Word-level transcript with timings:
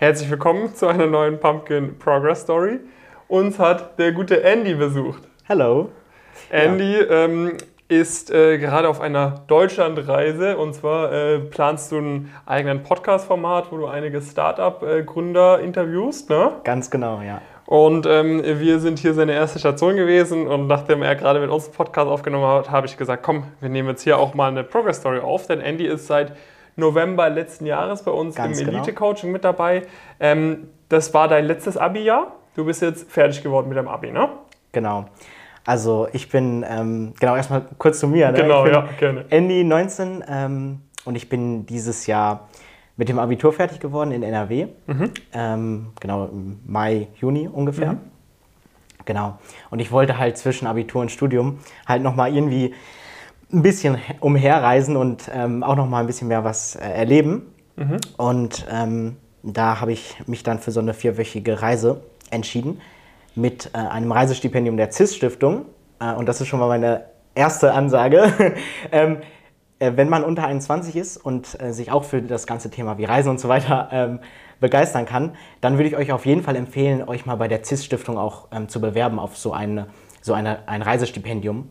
Herzlich 0.00 0.30
willkommen 0.30 0.72
zu 0.76 0.86
einer 0.86 1.08
neuen 1.08 1.40
Pumpkin 1.40 1.98
Progress 1.98 2.42
Story. 2.42 2.78
Uns 3.26 3.58
hat 3.58 3.98
der 3.98 4.12
gute 4.12 4.44
Andy 4.44 4.74
besucht. 4.74 5.24
Hello. 5.42 5.88
Andy 6.50 6.98
ähm, 6.98 7.56
ist 7.88 8.30
äh, 8.30 8.58
gerade 8.58 8.88
auf 8.88 9.00
einer 9.00 9.42
Deutschlandreise 9.48 10.56
und 10.56 10.74
zwar 10.74 11.12
äh, 11.12 11.40
planst 11.40 11.90
du 11.90 11.96
einen 11.96 12.32
eigenen 12.46 12.84
Podcast-Format, 12.84 13.72
wo 13.72 13.78
du 13.78 13.86
einige 13.88 14.22
Startup-Gründer 14.22 15.58
interviewst, 15.58 16.30
ne? 16.30 16.52
Ganz 16.62 16.92
genau, 16.92 17.20
ja. 17.20 17.42
Und 17.66 18.06
ähm, 18.06 18.40
wir 18.44 18.78
sind 18.78 19.00
hier 19.00 19.14
seine 19.14 19.32
erste 19.32 19.58
Station 19.58 19.96
gewesen 19.96 20.46
und 20.46 20.68
nachdem 20.68 21.02
er 21.02 21.16
gerade 21.16 21.40
mit 21.40 21.50
uns 21.50 21.64
einen 21.64 21.74
Podcast 21.74 22.06
aufgenommen 22.06 22.46
hat, 22.46 22.70
habe 22.70 22.86
ich 22.86 22.96
gesagt, 22.96 23.24
komm, 23.24 23.48
wir 23.60 23.68
nehmen 23.68 23.88
jetzt 23.88 24.02
hier 24.02 24.18
auch 24.18 24.34
mal 24.34 24.48
eine 24.48 24.62
Progress 24.62 24.98
Story 24.98 25.18
auf, 25.18 25.48
denn 25.48 25.60
Andy 25.60 25.86
ist 25.86 26.06
seit 26.06 26.36
November 26.78 27.28
letzten 27.28 27.66
Jahres 27.66 28.02
bei 28.02 28.10
uns 28.10 28.34
Ganz 28.34 28.60
im 28.60 28.66
genau. 28.66 28.78
Elite-Coaching 28.78 29.32
mit 29.32 29.44
dabei. 29.44 29.82
Ähm, 30.20 30.68
das 30.88 31.12
war 31.12 31.28
dein 31.28 31.44
letztes 31.44 31.76
Abi-Jahr. 31.76 32.32
Du 32.54 32.64
bist 32.64 32.82
jetzt 32.82 33.10
fertig 33.10 33.42
geworden 33.42 33.68
mit 33.68 33.76
deinem 33.76 33.88
Abi, 33.88 34.10
ne? 34.10 34.28
Genau. 34.72 35.06
Also 35.66 36.08
ich 36.12 36.30
bin, 36.30 36.64
ähm, 36.68 37.12
genau, 37.20 37.36
erstmal 37.36 37.62
kurz 37.76 38.00
zu 38.00 38.08
mir. 38.08 38.32
Ne? 38.32 38.38
Genau, 38.38 38.66
ja, 38.66 38.88
gerne. 38.98 39.26
Andy 39.28 39.64
19 39.64 40.24
ähm, 40.26 40.80
und 41.04 41.14
ich 41.14 41.28
bin 41.28 41.66
dieses 41.66 42.06
Jahr 42.06 42.48
mit 42.96 43.08
dem 43.08 43.18
Abitur 43.18 43.52
fertig 43.52 43.78
geworden 43.78 44.10
in 44.12 44.22
NRW. 44.22 44.68
Mhm. 44.86 45.10
Ähm, 45.32 45.86
genau, 46.00 46.26
im 46.26 46.60
Mai, 46.66 47.08
Juni 47.20 47.48
ungefähr. 47.48 47.96
Genau. 49.04 49.38
Und 49.70 49.78
ich 49.78 49.90
wollte 49.90 50.18
halt 50.18 50.36
zwischen 50.36 50.66
Abitur 50.66 51.00
und 51.00 51.10
Studium 51.10 51.58
halt 51.86 52.02
nochmal 52.02 52.34
irgendwie 52.34 52.74
ein 53.52 53.62
bisschen 53.62 53.98
umherreisen 54.20 54.96
und 54.96 55.30
ähm, 55.32 55.62
auch 55.62 55.76
nochmal 55.76 56.02
ein 56.02 56.06
bisschen 56.06 56.28
mehr 56.28 56.44
was 56.44 56.76
äh, 56.76 56.80
erleben. 56.80 57.54
Und 58.16 58.66
ähm, 58.70 59.16
da 59.42 59.80
habe 59.80 59.92
ich 59.92 60.16
mich 60.26 60.42
dann 60.42 60.58
für 60.58 60.70
so 60.70 60.80
eine 60.80 60.94
vierwöchige 60.94 61.62
Reise 61.62 62.02
entschieden 62.30 62.80
mit 63.34 63.70
äh, 63.72 63.78
einem 63.78 64.12
Reisestipendium 64.12 64.76
der 64.76 64.90
CIS-Stiftung. 64.92 65.66
Äh, 66.00 66.12
und 66.14 66.28
das 66.28 66.40
ist 66.40 66.48
schon 66.48 66.60
mal 66.60 66.68
meine 66.68 67.04
erste 67.34 67.72
Ansage. 67.72 68.32
ähm, 68.92 69.18
äh, 69.78 69.92
wenn 69.94 70.08
man 70.08 70.24
unter 70.24 70.46
21 70.46 70.96
ist 70.96 71.16
und 71.16 71.60
äh, 71.60 71.72
sich 71.72 71.90
auch 71.90 72.04
für 72.04 72.20
das 72.20 72.46
ganze 72.46 72.70
Thema 72.70 72.98
wie 72.98 73.04
Reisen 73.04 73.30
und 73.30 73.40
so 73.40 73.48
weiter 73.48 73.88
ähm, 73.92 74.18
begeistern 74.60 75.06
kann, 75.06 75.36
dann 75.60 75.78
würde 75.78 75.88
ich 75.88 75.96
euch 75.96 76.12
auf 76.12 76.26
jeden 76.26 76.42
Fall 76.42 76.56
empfehlen, 76.56 77.08
euch 77.08 77.26
mal 77.26 77.36
bei 77.36 77.48
der 77.48 77.64
CIS-Stiftung 77.64 78.18
auch 78.18 78.48
ähm, 78.50 78.68
zu 78.68 78.80
bewerben 78.80 79.18
auf 79.18 79.36
so, 79.36 79.52
eine, 79.52 79.86
so 80.20 80.34
eine, 80.34 80.68
ein 80.68 80.82
Reisestipendium. 80.82 81.68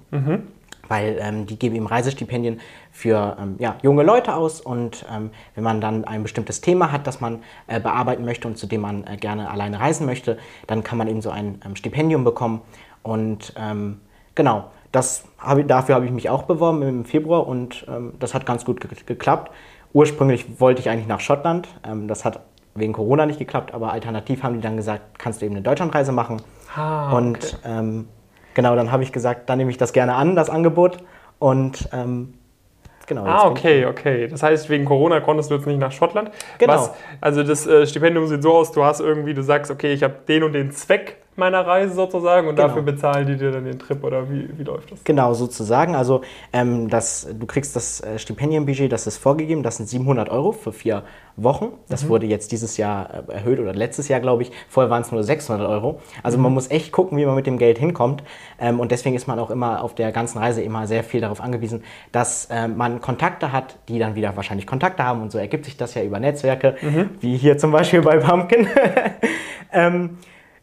Weil 0.88 1.18
ähm, 1.20 1.46
die 1.46 1.58
geben 1.58 1.76
eben 1.76 1.88
Reisestipendien 1.88 2.60
für 2.92 3.38
ähm, 3.40 3.56
ja, 3.60 3.76
junge 3.82 4.04
Leute 4.04 4.36
aus 4.36 4.62
und 4.62 5.06
ähm, 5.14 5.32
wenn 5.56 5.64
man 5.64 5.82
dann 5.82 6.06
ein 6.06 6.24
bestimmtes 6.24 6.62
Thema 6.62 6.92
hat, 6.92 7.08
das 7.08 7.22
man 7.22 7.44
äh, 7.68 7.80
bearbeiten 7.80 8.26
möchte 8.26 8.48
und 8.48 8.58
zu 8.58 8.68
dem 8.68 8.82
man 8.82 9.06
äh, 9.06 9.18
gerne 9.18 9.50
alleine 9.50 9.80
reisen 9.80 10.06
möchte, 10.06 10.38
dann 10.68 10.84
kann 10.84 10.98
man 10.98 11.08
eben 11.08 11.22
so 11.22 11.30
ein 11.30 11.62
ähm, 11.66 11.76
Stipendium 11.76 12.24
bekommen. 12.24 12.62
Und 13.04 13.54
ähm, 13.58 14.02
genau, 14.36 14.66
das 14.92 15.26
hab 15.38 15.58
ich, 15.58 15.68
dafür 15.68 15.96
habe 15.96 16.06
ich 16.06 16.12
mich 16.12 16.30
auch 16.30 16.44
beworben 16.44 16.82
im 16.82 17.06
Februar 17.06 17.48
und 17.48 17.86
ähm, 17.88 18.14
das 18.20 18.34
hat 18.34 18.46
ganz 18.46 18.66
gut 18.66 18.82
ge 18.82 18.90
geklappt. 19.06 19.52
Ursprünglich 19.94 20.60
wollte 20.60 20.82
ich 20.82 20.90
eigentlich 20.90 21.08
nach 21.08 21.22
Schottland. 21.22 21.70
Das 22.08 22.26
hat 22.26 22.42
wegen 22.76 22.94
Corona 22.94 23.26
nicht 23.26 23.40
geklappt, 23.40 23.74
aber 23.74 23.92
alternativ 23.92 24.44
haben 24.44 24.56
die 24.56 24.62
dann 24.62 24.78
gesagt, 24.78 25.20
kannst 25.20 25.42
du 25.42 25.46
eben 25.46 25.56
eine 25.56 25.64
Deutschlandreise 25.64 26.12
machen. 26.12 26.42
Ah, 26.76 27.16
und 27.16 27.60
ähm, 27.66 28.08
genau, 28.58 28.76
dann 28.76 28.92
habe 28.92 29.04
ich 29.04 29.12
gesagt, 29.12 29.50
dann 29.50 29.60
nehme 29.60 29.70
ich 29.70 29.78
das 29.78 29.94
gerne 29.94 30.16
an, 30.16 30.36
das 30.36 30.50
Angebot. 30.50 30.98
Und 31.38 31.88
ähm, 31.94 32.34
genau. 33.06 33.24
Ah, 33.24 33.48
okay, 33.48 33.86
okay. 33.86 34.28
Das 34.28 34.42
heißt, 34.42 34.68
wegen 34.70 34.84
Corona 34.84 35.20
konntest 35.20 35.52
du 35.52 35.56
jetzt 35.56 35.68
nicht 35.68 35.80
nach 35.80 35.92
Schottland. 35.92 36.32
Genau. 36.58 36.74
Was, 36.74 36.92
also 37.22 37.44
das 37.44 37.68
äh, 37.68 37.86
Stipendium 37.86 38.26
sieht 38.26 38.42
so 38.42 38.54
aus, 38.54 38.72
du 38.72 38.84
hast 38.84 39.00
irgendwie, 39.00 39.36
du 39.36 39.44
sagst, 39.44 39.70
okay, 39.70 39.94
ich 39.94 40.02
habe 40.02 40.16
den 40.28 40.42
und 40.42 40.54
den 40.54 40.72
Zweck 40.72 41.18
meiner 41.38 41.66
Reise 41.66 41.94
sozusagen 41.94 42.48
und 42.48 42.56
Genau. 42.56 42.68
dafür 42.68 42.82
bezahlen 42.82 43.28
die 43.28 43.38
dir 43.38 43.52
dann 43.52 43.66
den 43.66 43.78
Trip 43.80 44.04
oder 44.04 44.30
wie, 44.30 44.50
wie 44.58 44.64
läuft 44.64 44.92
das? 44.92 45.04
Genau, 45.04 45.34
sozusagen. 45.34 45.96
Also 45.96 46.22
ähm, 46.52 46.90
das, 46.90 47.28
du 47.40 47.46
kriegst 47.46 47.76
das 47.76 48.02
äh, 48.02 48.18
Stipendienbudget, 48.18 48.92
das 48.92 49.08
ist 49.08 49.18
vorgegeben, 49.18 49.64
das 49.64 49.78
sind 49.78 49.88
700 49.88 50.30
Euro 50.30 50.52
für 50.52 50.74
vier 50.74 51.04
Wochen. 51.36 51.68
Das 51.88 52.10
wurde 52.10 52.26
jetzt 52.26 52.52
dieses 52.52 52.78
Jahr 52.78 53.10
äh, 53.30 53.34
erhöht 53.34 53.60
oder 53.60 53.74
letztes 53.74 54.08
Jahr, 54.08 54.20
glaube 54.20 54.42
ich. 54.42 54.52
Vorher 54.68 54.90
waren 54.90 55.04
es 55.04 55.12
nur 55.12 55.24
600 55.24 55.68
Euro. 55.70 56.02
Also 56.24 56.40
man 56.40 56.52
muss 56.52 56.72
echt 56.72 56.92
gucken, 56.92 57.18
wie 57.18 57.26
man 57.26 57.36
mit 57.36 57.46
dem 57.46 57.60
Geld 57.60 57.78
hinkommt. 57.78 58.24
Ähm, 58.60 58.80
und 58.80 58.92
deswegen 58.92 59.16
ist 59.16 59.28
man 59.28 59.38
auch 59.38 59.52
immer 59.52 59.84
auf 59.84 59.94
der 59.94 60.12
ganzen 60.12 60.40
Reise 60.40 60.64
immer 60.64 60.88
sehr 60.88 61.04
viel 61.04 61.22
darauf 61.22 61.40
angewiesen, 61.42 61.84
dass 62.12 62.46
äh, 62.46 62.68
man 62.68 63.02
Kontakte 63.02 63.52
hat, 63.52 63.78
die 63.88 64.00
dann 64.00 64.16
wieder 64.16 64.36
wahrscheinlich 64.36 64.66
Kontakte 64.66 65.04
haben. 65.04 65.22
Und 65.22 65.32
so 65.32 65.38
ergibt 65.38 65.66
sich 65.66 65.78
das 65.78 65.94
ja 65.94 66.02
über 66.02 66.20
Netzwerke, 66.20 66.76
wie 67.20 67.38
hier 67.38 67.58
zum 67.60 67.72
Beispiel 67.72 68.02
bei 68.02 68.18
Pumpkin. 68.18 68.68
ähm, 69.72 70.18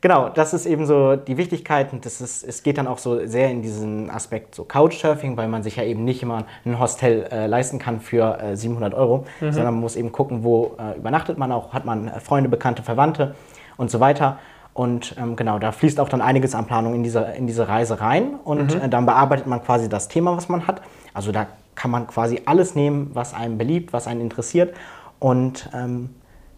Genau, 0.05 0.29
das 0.29 0.53
ist 0.53 0.67
eben 0.67 0.85
so 0.85 1.17
die 1.17 1.39
Wichtigkeit 1.39 1.91
und 1.95 2.05
das 2.05 2.21
ist, 2.21 2.45
es 2.45 2.63
geht 2.63 2.77
dann 2.77 2.87
auch 2.87 2.99
so 2.99 3.27
sehr 3.27 3.51
in 3.51 3.63
diesen 3.63 4.11
Aspekt 4.11 4.55
so 4.55 4.65
Couchsurfing, 4.65 5.39
weil 5.39 5.49
man 5.49 5.63
sich 5.63 5.77
ja 5.77 5.83
eben 5.83 6.05
nicht 6.05 6.23
immer 6.23 6.45
ein 6.67 6.79
Hostel 6.79 7.27
äh, 7.33 7.47
leisten 7.47 7.79
kann 7.79 8.01
für 8.01 8.39
äh, 8.39 8.55
700 8.55 8.93
Euro, 8.93 9.25
sondern 9.41 9.73
man 9.73 9.81
muss 9.81 9.97
eben 9.97 10.13
gucken, 10.13 10.45
wo 10.45 10.77
äh, 10.79 10.99
übernachtet 10.99 11.39
man 11.39 11.51
auch, 11.53 11.73
hat 11.73 11.87
man 11.87 12.09
äh, 12.09 12.21
Freunde, 12.21 12.51
Bekannte, 12.51 12.83
Verwandte 12.83 13.35
und 13.79 13.91
so 13.91 13.99
weiter. 13.99 14.39
Und 14.75 15.17
ähm, 15.19 15.37
genau, 15.37 15.59
da 15.59 15.73
fließt 15.73 15.99
auch 15.99 16.11
dann 16.11 16.21
einiges 16.21 16.55
an 16.55 16.67
Planung 16.67 16.95
in 16.95 17.03
diese, 17.03 17.21
in 17.39 17.47
diese 17.47 17.67
Reise 17.67 18.03
rein 18.03 18.35
und 18.45 18.75
äh, 18.75 18.91
dann 18.91 19.07
bearbeitet 19.07 19.47
man 19.47 19.63
quasi 19.63 19.89
das 19.89 20.09
Thema, 20.09 20.37
was 20.37 20.51
man 20.51 20.67
hat. 20.67 20.83
Also 21.15 21.33
da 21.33 21.47
kann 21.77 21.91
man 21.91 22.07
quasi 22.09 22.43
alles 22.45 22.75
nehmen, 22.75 23.13
was 23.15 23.33
einem 23.33 23.57
beliebt, 23.57 23.95
was 23.95 24.07
einen 24.07 24.21
interessiert 24.21 24.75
und 25.19 25.71
ähm, 25.73 26.11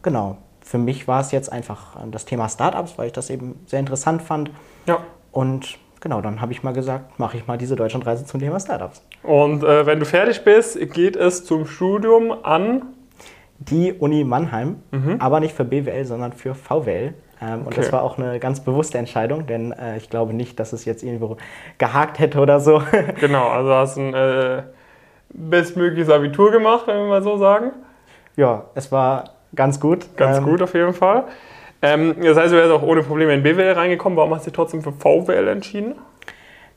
genau, 0.02 0.38
für 0.66 0.78
mich 0.78 1.06
war 1.06 1.20
es 1.20 1.30
jetzt 1.30 1.50
einfach 1.52 1.96
äh, 1.96 2.10
das 2.10 2.24
Thema 2.24 2.48
Startups, 2.48 2.98
weil 2.98 3.06
ich 3.06 3.12
das 3.12 3.30
eben 3.30 3.60
sehr 3.66 3.78
interessant 3.80 4.20
fand. 4.20 4.50
Ja. 4.86 4.98
Und 5.30 5.78
genau, 6.00 6.20
dann 6.20 6.40
habe 6.40 6.52
ich 6.52 6.62
mal 6.64 6.72
gesagt, 6.72 7.18
mache 7.20 7.36
ich 7.36 7.46
mal 7.46 7.56
diese 7.56 7.76
Deutschlandreise 7.76 8.24
zum 8.26 8.40
Thema 8.40 8.58
Startups. 8.58 9.00
Und 9.22 9.62
äh, 9.62 9.86
wenn 9.86 10.00
du 10.00 10.06
fertig 10.06 10.42
bist, 10.44 10.78
geht 10.92 11.14
es 11.16 11.44
zum 11.44 11.66
Studium 11.66 12.32
an. 12.42 12.82
Die 13.58 13.94
Uni 13.94 14.22
Mannheim, 14.22 14.82
aber 15.18 15.40
nicht 15.40 15.54
für 15.54 15.64
BWL, 15.64 16.04
sondern 16.04 16.34
für 16.34 16.54
VWL. 16.54 17.14
Ähm, 17.40 17.60
Und 17.60 17.68
Okay. 17.68 17.76
das 17.76 17.90
war 17.92 18.02
auch 18.02 18.18
eine 18.18 18.38
ganz 18.38 18.60
bewusste 18.60 18.98
Entscheidung, 18.98 19.46
denn 19.46 19.72
äh, 19.72 19.96
ich 19.96 20.10
glaube 20.10 20.34
nicht, 20.34 20.60
dass 20.60 20.74
es 20.74 20.84
jetzt 20.84 21.02
irgendwo 21.02 21.38
gehakt 21.78 22.18
hätte 22.18 22.38
oder 22.40 22.60
so. 22.60 22.82
Genau, 23.20 23.48
also 23.48 23.72
hast 23.72 23.96
ein 23.96 24.12
äh, 24.12 24.62
bestmögliches 25.30 26.10
Abitur 26.10 26.50
gemacht, 26.50 26.86
wenn 26.86 26.96
wir 26.98 27.06
mal 27.08 27.22
so 27.22 27.36
sagen. 27.38 27.72
ja, 28.36 28.64
es 28.74 28.92
war 28.92 29.24
ganz 29.54 29.80
gut. 29.80 30.16
Ganz 30.16 30.38
Ähm, 30.38 30.44
gut 30.44 30.62
auf 30.62 30.74
jeden 30.74 30.94
Fall. 30.94 31.24
Ähm, 31.82 32.16
das 32.22 32.36
heißt, 32.36 32.52
du 32.52 32.56
wärst 32.56 32.72
auch 32.72 32.82
ohne 32.82 33.02
Probleme 33.02 33.34
in 33.34 33.42
BWL 33.42 33.72
reingekommen. 33.72 34.16
Warum 34.16 34.34
hast 34.34 34.46
du 34.46 34.50
dich 34.50 34.56
trotzdem 34.56 34.82
für 34.82 34.92
VWL 34.92 35.48
entschieden? 35.48 35.94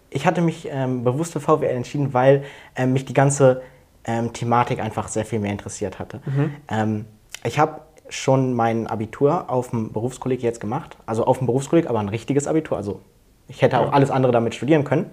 Ich 0.09 0.25
hatte 0.25 0.41
mich 0.41 0.67
ähm, 0.71 1.03
bewusst 1.03 1.33
für 1.33 1.39
VWL 1.39 1.69
entschieden, 1.69 2.13
weil 2.13 2.43
ähm, 2.75 2.93
mich 2.93 3.05
die 3.05 3.13
ganze 3.13 3.61
ähm, 4.05 4.33
Thematik 4.33 4.79
einfach 4.79 5.07
sehr 5.07 5.25
viel 5.25 5.39
mehr 5.39 5.51
interessiert 5.51 5.99
hatte. 5.99 6.21
Ähm, 6.67 7.05
ich 7.43 7.59
habe 7.59 7.81
schon 8.09 8.53
mein 8.53 8.87
Abitur 8.87 9.49
auf 9.49 9.69
dem 9.69 9.93
Berufskolleg 9.93 10.41
jetzt 10.41 10.59
gemacht, 10.59 10.97
also 11.05 11.25
auf 11.25 11.37
dem 11.37 11.45
Berufskolleg, 11.47 11.87
aber 11.87 11.99
ein 11.99 12.09
richtiges 12.09 12.47
Abitur. 12.47 12.75
Also 12.77 13.01
ich 13.47 13.61
hätte 13.61 13.79
auch 13.79 13.91
alles 13.93 14.09
andere 14.11 14.31
damit 14.31 14.55
studieren 14.55 14.83
können. 14.83 15.11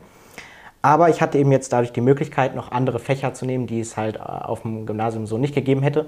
Aber 0.82 1.08
ich 1.10 1.20
hatte 1.20 1.38
eben 1.38 1.50
jetzt 1.52 1.72
dadurch 1.72 1.92
die 1.92 2.00
Möglichkeit, 2.00 2.54
noch 2.54 2.70
andere 2.70 2.98
Fächer 2.98 3.34
zu 3.34 3.44
nehmen, 3.44 3.66
die 3.66 3.80
es 3.80 3.96
halt 3.96 4.16
äh, 4.16 4.20
auf 4.20 4.62
dem 4.62 4.86
Gymnasium 4.86 5.26
so 5.26 5.36
nicht 5.36 5.54
gegeben 5.54 5.82
hätte. 5.82 6.06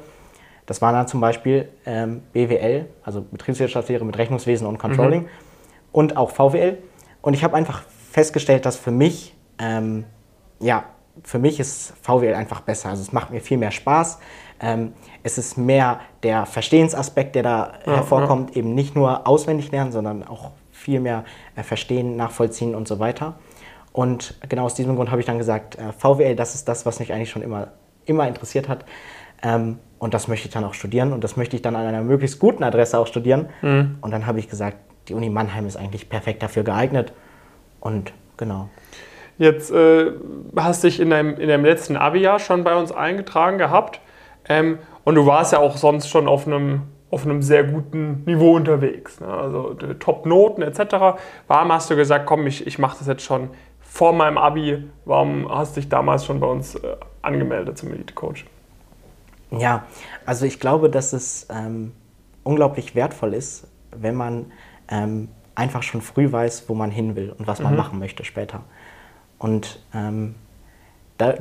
Das 0.68 0.82
waren 0.82 0.94
dann 0.94 1.08
zum 1.08 1.22
Beispiel 1.22 1.70
ähm, 1.86 2.20
BWL, 2.34 2.84
also 3.02 3.22
Betriebswirtschaftslehre 3.22 4.04
mit 4.04 4.18
Rechnungswesen 4.18 4.66
und 4.66 4.76
Controlling 4.76 5.26
und 5.92 6.18
auch 6.18 6.30
VWL. 6.30 6.76
Und 7.22 7.32
ich 7.32 7.42
habe 7.42 7.56
einfach 7.56 7.84
festgestellt, 8.12 8.66
dass 8.66 8.76
für 8.76 8.90
mich, 8.90 9.34
ähm, 9.58 10.04
ja, 10.60 10.84
für 11.24 11.38
mich 11.38 11.58
ist 11.58 11.94
VWL 12.02 12.34
einfach 12.34 12.60
besser. 12.60 12.90
Also 12.90 13.00
es 13.00 13.12
macht 13.12 13.30
mir 13.30 13.40
viel 13.40 13.56
mehr 13.56 13.70
Spaß. 13.70 14.18
Ähm, 14.60 14.92
es 15.22 15.38
ist 15.38 15.56
mehr 15.56 16.00
der 16.22 16.44
Verstehensaspekt, 16.44 17.34
der 17.34 17.44
da 17.44 17.72
hervorkommt, 17.84 18.54
eben 18.54 18.74
nicht 18.74 18.94
nur 18.94 19.26
auswendig 19.26 19.72
lernen, 19.72 19.90
sondern 19.90 20.22
auch 20.22 20.50
viel 20.70 21.00
mehr 21.00 21.24
äh, 21.56 21.62
verstehen, 21.62 22.16
nachvollziehen 22.16 22.74
und 22.74 22.86
so 22.86 22.98
weiter. 22.98 23.36
Und 23.92 24.38
genau 24.50 24.66
aus 24.66 24.74
diesem 24.74 24.96
Grund 24.96 25.10
habe 25.10 25.22
ich 25.22 25.26
dann 25.26 25.38
gesagt, 25.38 25.78
äh, 25.78 25.92
VWL, 25.96 26.36
das 26.36 26.54
ist 26.54 26.68
das, 26.68 26.84
was 26.84 27.00
mich 27.00 27.10
eigentlich 27.14 27.30
schon 27.30 27.42
immer, 27.42 27.68
immer 28.04 28.28
interessiert 28.28 28.68
hat. 28.68 28.84
Ähm, 29.42 29.78
und 29.98 30.14
das 30.14 30.28
möchte 30.28 30.48
ich 30.48 30.54
dann 30.54 30.64
auch 30.64 30.74
studieren 30.74 31.12
und 31.12 31.24
das 31.24 31.36
möchte 31.36 31.56
ich 31.56 31.62
dann 31.62 31.74
an 31.74 31.86
einer 31.86 32.02
möglichst 32.02 32.38
guten 32.38 32.62
Adresse 32.62 32.98
auch 32.98 33.06
studieren. 33.06 33.48
Und 34.00 34.10
dann 34.12 34.26
habe 34.26 34.38
ich 34.38 34.48
gesagt, 34.48 34.76
die 35.08 35.14
Uni 35.14 35.28
Mannheim 35.28 35.66
ist 35.66 35.76
eigentlich 35.76 36.08
perfekt 36.08 36.42
dafür 36.42 36.62
geeignet. 36.62 37.12
Und 37.80 38.12
genau. 38.36 38.68
Jetzt 39.38 39.70
äh, 39.70 40.12
hast 40.56 40.84
dich 40.84 41.00
in 41.00 41.10
deinem, 41.10 41.36
in 41.36 41.48
deinem 41.48 41.64
letzten 41.64 41.96
Abi-Jahr 41.96 42.38
schon 42.38 42.64
bei 42.64 42.74
uns 42.74 42.92
eingetragen 42.92 43.58
gehabt. 43.58 44.00
Ähm, 44.48 44.78
und 45.04 45.14
du 45.14 45.26
warst 45.26 45.52
ja 45.52 45.60
auch 45.60 45.76
sonst 45.76 46.08
schon 46.08 46.26
auf 46.26 46.46
einem, 46.46 46.82
auf 47.10 47.24
einem 47.24 47.42
sehr 47.42 47.64
guten 47.64 48.24
Niveau 48.24 48.56
unterwegs. 48.56 49.20
Ne? 49.20 49.28
Also 49.28 49.76
äh, 49.80 49.94
Top-Noten 49.94 50.62
etc. 50.62 51.18
Warum 51.46 51.72
hast 51.72 51.90
du 51.90 51.96
gesagt, 51.96 52.26
komm, 52.26 52.46
ich, 52.46 52.66
ich 52.66 52.78
mache 52.78 52.98
das 52.98 53.06
jetzt 53.06 53.22
schon 53.22 53.50
vor 53.80 54.12
meinem 54.12 54.38
Abi? 54.38 54.88
Warum 55.04 55.48
hast 55.48 55.76
du 55.76 55.80
dich 55.80 55.88
damals 55.88 56.26
schon 56.26 56.40
bei 56.40 56.46
uns 56.46 56.74
äh, 56.74 56.96
angemeldet 57.22 57.78
zum 57.78 57.92
Elite-Coach? 57.92 58.44
Ja, 59.50 59.86
also 60.26 60.44
ich 60.44 60.60
glaube, 60.60 60.90
dass 60.90 61.12
es 61.12 61.46
ähm, 61.50 61.92
unglaublich 62.44 62.94
wertvoll 62.94 63.34
ist, 63.34 63.66
wenn 63.90 64.14
man 64.14 64.52
ähm, 64.88 65.28
einfach 65.54 65.82
schon 65.82 66.02
früh 66.02 66.30
weiß, 66.30 66.68
wo 66.68 66.74
man 66.74 66.90
hin 66.90 67.16
will 67.16 67.34
und 67.36 67.46
was 67.46 67.60
man 67.60 67.76
machen 67.76 67.98
möchte 67.98 68.24
später. 68.24 68.62
Und 69.38 69.80
ähm, 69.94 70.34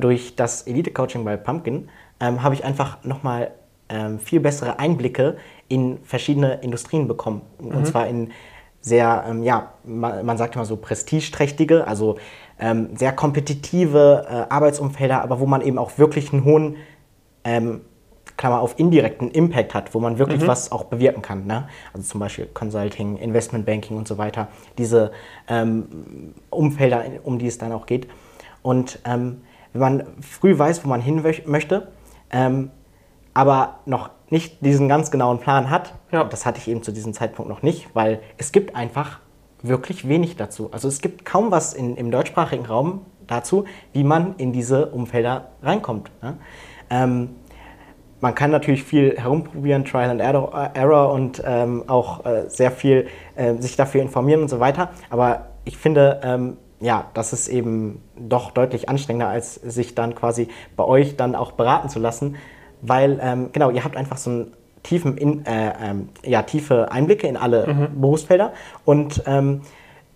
durch 0.00 0.34
das 0.34 0.62
Elite-Coaching 0.62 1.24
bei 1.24 1.36
Pumpkin 1.36 1.88
ähm, 2.20 2.42
habe 2.42 2.54
ich 2.54 2.64
einfach 2.64 3.04
nochmal 3.04 3.52
ähm, 3.88 4.18
viel 4.18 4.40
bessere 4.40 4.78
Einblicke 4.78 5.36
in 5.68 5.98
verschiedene 6.02 6.54
Industrien 6.62 7.06
bekommen. 7.06 7.42
Mhm. 7.60 7.68
Und 7.68 7.86
zwar 7.86 8.08
in 8.08 8.32
sehr, 8.80 9.24
ähm, 9.28 9.42
ja, 9.42 9.72
man, 9.84 10.24
man, 10.24 10.36
sagt 10.36 10.54
immer 10.54 10.64
so 10.64 10.76
prestigeträchtige, 10.76 11.86
also 11.86 12.16
ähm, 12.58 12.96
sehr 12.96 13.12
kompetitive 13.12 14.26
äh, 14.28 14.52
Arbeitsumfelder, 14.52 15.22
aber 15.22 15.40
wo 15.40 15.46
man 15.46 15.60
eben 15.62 15.78
auch 15.78 15.98
wirklich 15.98 16.32
einen 16.32 16.44
hohen, 16.44 16.76
ähm, 17.44 17.82
Klammer 18.38 18.60
auf, 18.60 18.78
indirekten 18.78 19.30
Impact 19.30 19.74
hat, 19.74 19.94
wo 19.94 20.00
man 20.00 20.18
wirklich 20.18 20.40
mhm. 20.40 20.46
was 20.46 20.72
auch 20.72 20.84
bewirken 20.84 21.20
kann. 21.20 21.46
Ne? 21.46 21.68
Also 21.92 22.06
zum 22.08 22.20
Beispiel 22.20 22.46
Consulting, 22.46 23.18
Investmentbanking 23.18 23.98
und 23.98 24.08
so 24.08 24.16
weiter. 24.16 24.48
Diese 24.78 25.10
ähm, 25.48 26.34
Umfelder, 26.48 27.04
um 27.24 27.38
die 27.38 27.48
es 27.48 27.58
dann 27.58 27.72
auch 27.72 27.84
geht. 27.84 28.08
Und 28.62 29.00
ähm, 29.04 29.42
wenn 29.72 29.80
man 29.80 30.06
früh 30.22 30.56
weiß, 30.56 30.84
wo 30.84 30.88
man 30.88 31.02
hin 31.02 31.22
möchte, 31.46 31.88
ähm, 32.30 32.70
aber 33.34 33.80
noch 33.86 34.10
nicht 34.30 34.64
diesen 34.64 34.88
ganz 34.88 35.10
genauen 35.10 35.40
Plan 35.40 35.68
hat, 35.68 35.94
ja. 36.12 36.24
das 36.24 36.46
hatte 36.46 36.58
ich 36.58 36.68
eben 36.68 36.82
zu 36.82 36.92
diesem 36.92 37.12
Zeitpunkt 37.12 37.50
noch 37.50 37.62
nicht, 37.62 37.88
weil 37.94 38.20
es 38.36 38.52
gibt 38.52 38.76
einfach 38.76 39.20
wirklich 39.62 40.08
wenig 40.08 40.36
dazu. 40.36 40.70
Also 40.72 40.86
es 40.86 41.00
gibt 41.00 41.24
kaum 41.24 41.50
was 41.50 41.74
in, 41.74 41.96
im 41.96 42.10
deutschsprachigen 42.12 42.66
Raum 42.66 43.04
dazu, 43.26 43.64
wie 43.92 44.04
man 44.04 44.36
in 44.36 44.52
diese 44.52 44.86
Umfelder 44.86 45.48
reinkommt. 45.62 46.10
Ne? 46.22 46.36
Ähm, 46.90 47.30
man 48.20 48.34
kann 48.34 48.50
natürlich 48.50 48.82
viel 48.82 49.16
herumprobieren, 49.16 49.84
Trial 49.84 50.10
and 50.10 50.20
Error 50.20 51.12
und 51.12 51.42
ähm, 51.44 51.84
auch 51.86 52.24
äh, 52.24 52.48
sehr 52.48 52.70
viel 52.70 53.06
äh, 53.36 53.54
sich 53.54 53.76
dafür 53.76 54.02
informieren 54.02 54.42
und 54.42 54.48
so 54.48 54.60
weiter. 54.60 54.90
Aber 55.10 55.46
ich 55.64 55.76
finde, 55.76 56.20
ähm, 56.24 56.56
ja, 56.80 57.06
das 57.14 57.32
ist 57.32 57.48
eben 57.48 58.02
doch 58.16 58.50
deutlich 58.50 58.88
anstrengender, 58.88 59.28
als 59.28 59.54
sich 59.54 59.94
dann 59.94 60.14
quasi 60.14 60.48
bei 60.76 60.84
euch 60.84 61.16
dann 61.16 61.34
auch 61.34 61.52
beraten 61.52 61.88
zu 61.88 61.98
lassen, 61.98 62.36
weil, 62.80 63.18
ähm, 63.22 63.50
genau, 63.52 63.70
ihr 63.70 63.84
habt 63.84 63.96
einfach 63.96 64.16
so 64.16 64.30
einen 64.30 64.52
tiefen 64.82 65.16
in, 65.16 65.44
äh, 65.44 65.72
ähm, 65.82 66.08
ja, 66.24 66.42
tiefe 66.42 66.90
Einblicke 66.92 67.26
in 67.26 67.36
alle 67.36 67.66
mhm. 67.66 68.00
Berufsfelder 68.00 68.52
und 68.84 69.22
ähm, 69.26 69.62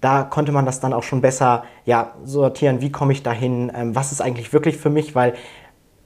da 0.01 0.25
konnte 0.25 0.51
man 0.51 0.67
das 0.67 0.81
dann 0.81 0.93
auch 0.93 1.05
schon 1.05 1.21
besser 1.21 1.65
ja, 1.85 2.13
sortieren, 2.25 2.81
wie 2.81 2.91
komme 2.91 3.13
ich 3.13 3.23
dahin, 3.23 3.71
ähm, 3.75 3.95
was 3.95 4.13
ist 4.13 4.21
eigentlich 4.21 4.53
wirklich 4.53 4.77
für 4.77 4.91
mich, 4.91 5.15
weil 5.15 5.35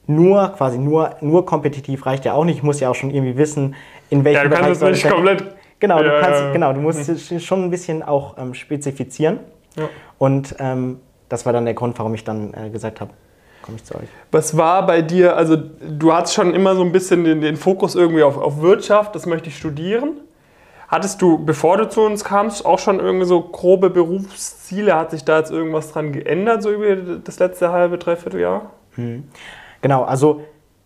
nur 0.07 0.49
quasi 0.49 0.77
nur, 0.77 1.15
nur 1.21 1.45
kompetitiv 1.45 2.05
reicht 2.05 2.25
ja 2.25 2.33
auch 2.33 2.45
nicht. 2.45 2.57
Ich 2.57 2.63
muss 2.63 2.79
ja 2.79 2.89
auch 2.89 2.95
schon 2.95 3.11
irgendwie 3.11 3.37
wissen, 3.37 3.75
in 4.09 4.23
welchem 4.23 4.43
ja, 4.43 4.49
du 4.49 4.55
kannst 4.55 4.79
Bereich 4.79 4.97
es 4.97 5.03
nicht 5.03 5.13
komplett. 5.13 5.43
Genau, 5.79 6.01
ja, 6.01 6.03
du 6.03 6.19
kannst, 6.21 6.53
genau, 6.53 6.73
du 6.73 6.79
musst 6.79 7.07
mhm. 7.07 7.39
schon 7.39 7.65
ein 7.65 7.69
bisschen 7.69 8.01
auch 8.01 8.37
ähm, 8.37 8.53
spezifizieren. 8.53 9.39
Ja. 9.75 9.89
Und 10.17 10.55
ähm, 10.59 10.99
das 11.29 11.45
war 11.45 11.53
dann 11.53 11.65
der 11.65 11.73
Grund, 11.73 11.99
warum 11.99 12.13
ich 12.15 12.23
dann 12.23 12.53
äh, 12.53 12.69
gesagt 12.69 13.01
habe, 13.01 13.11
komme 13.61 13.77
ich 13.77 13.83
zu 13.83 13.95
euch. 13.95 14.07
Was 14.31 14.57
war 14.57 14.85
bei 14.87 15.01
dir, 15.01 15.35
also 15.35 15.55
du 15.55 16.13
hattest 16.13 16.33
schon 16.33 16.53
immer 16.55 16.75
so 16.75 16.81
ein 16.81 16.91
bisschen 16.91 17.23
den, 17.23 17.41
den 17.41 17.57
Fokus 17.57 17.95
irgendwie 17.95 18.23
auf, 18.23 18.37
auf 18.37 18.61
Wirtschaft, 18.61 19.13
das 19.13 19.25
möchte 19.25 19.49
ich 19.49 19.57
studieren. 19.57 20.21
Hattest 20.87 21.21
du, 21.21 21.37
bevor 21.37 21.77
du 21.77 21.89
zu 21.89 22.01
uns 22.01 22.23
kamst, 22.23 22.65
auch 22.65 22.79
schon 22.79 22.99
irgendwie 22.99 23.25
so 23.25 23.41
grobe 23.41 23.89
Berufsziele? 23.89 24.95
Hat 24.95 25.11
sich 25.11 25.25
da 25.25 25.39
jetzt 25.39 25.51
irgendwas 25.51 25.91
dran 25.91 26.13
geändert, 26.13 26.63
so 26.63 26.71
über 26.71 26.95
das 26.95 27.39
letzte 27.39 27.73
halbe, 27.73 27.97
dreiviertel 27.97 28.39
Jahr? 28.39 28.71
Hm. 28.95 29.25
Genau, 29.81 30.03
also 30.03 30.41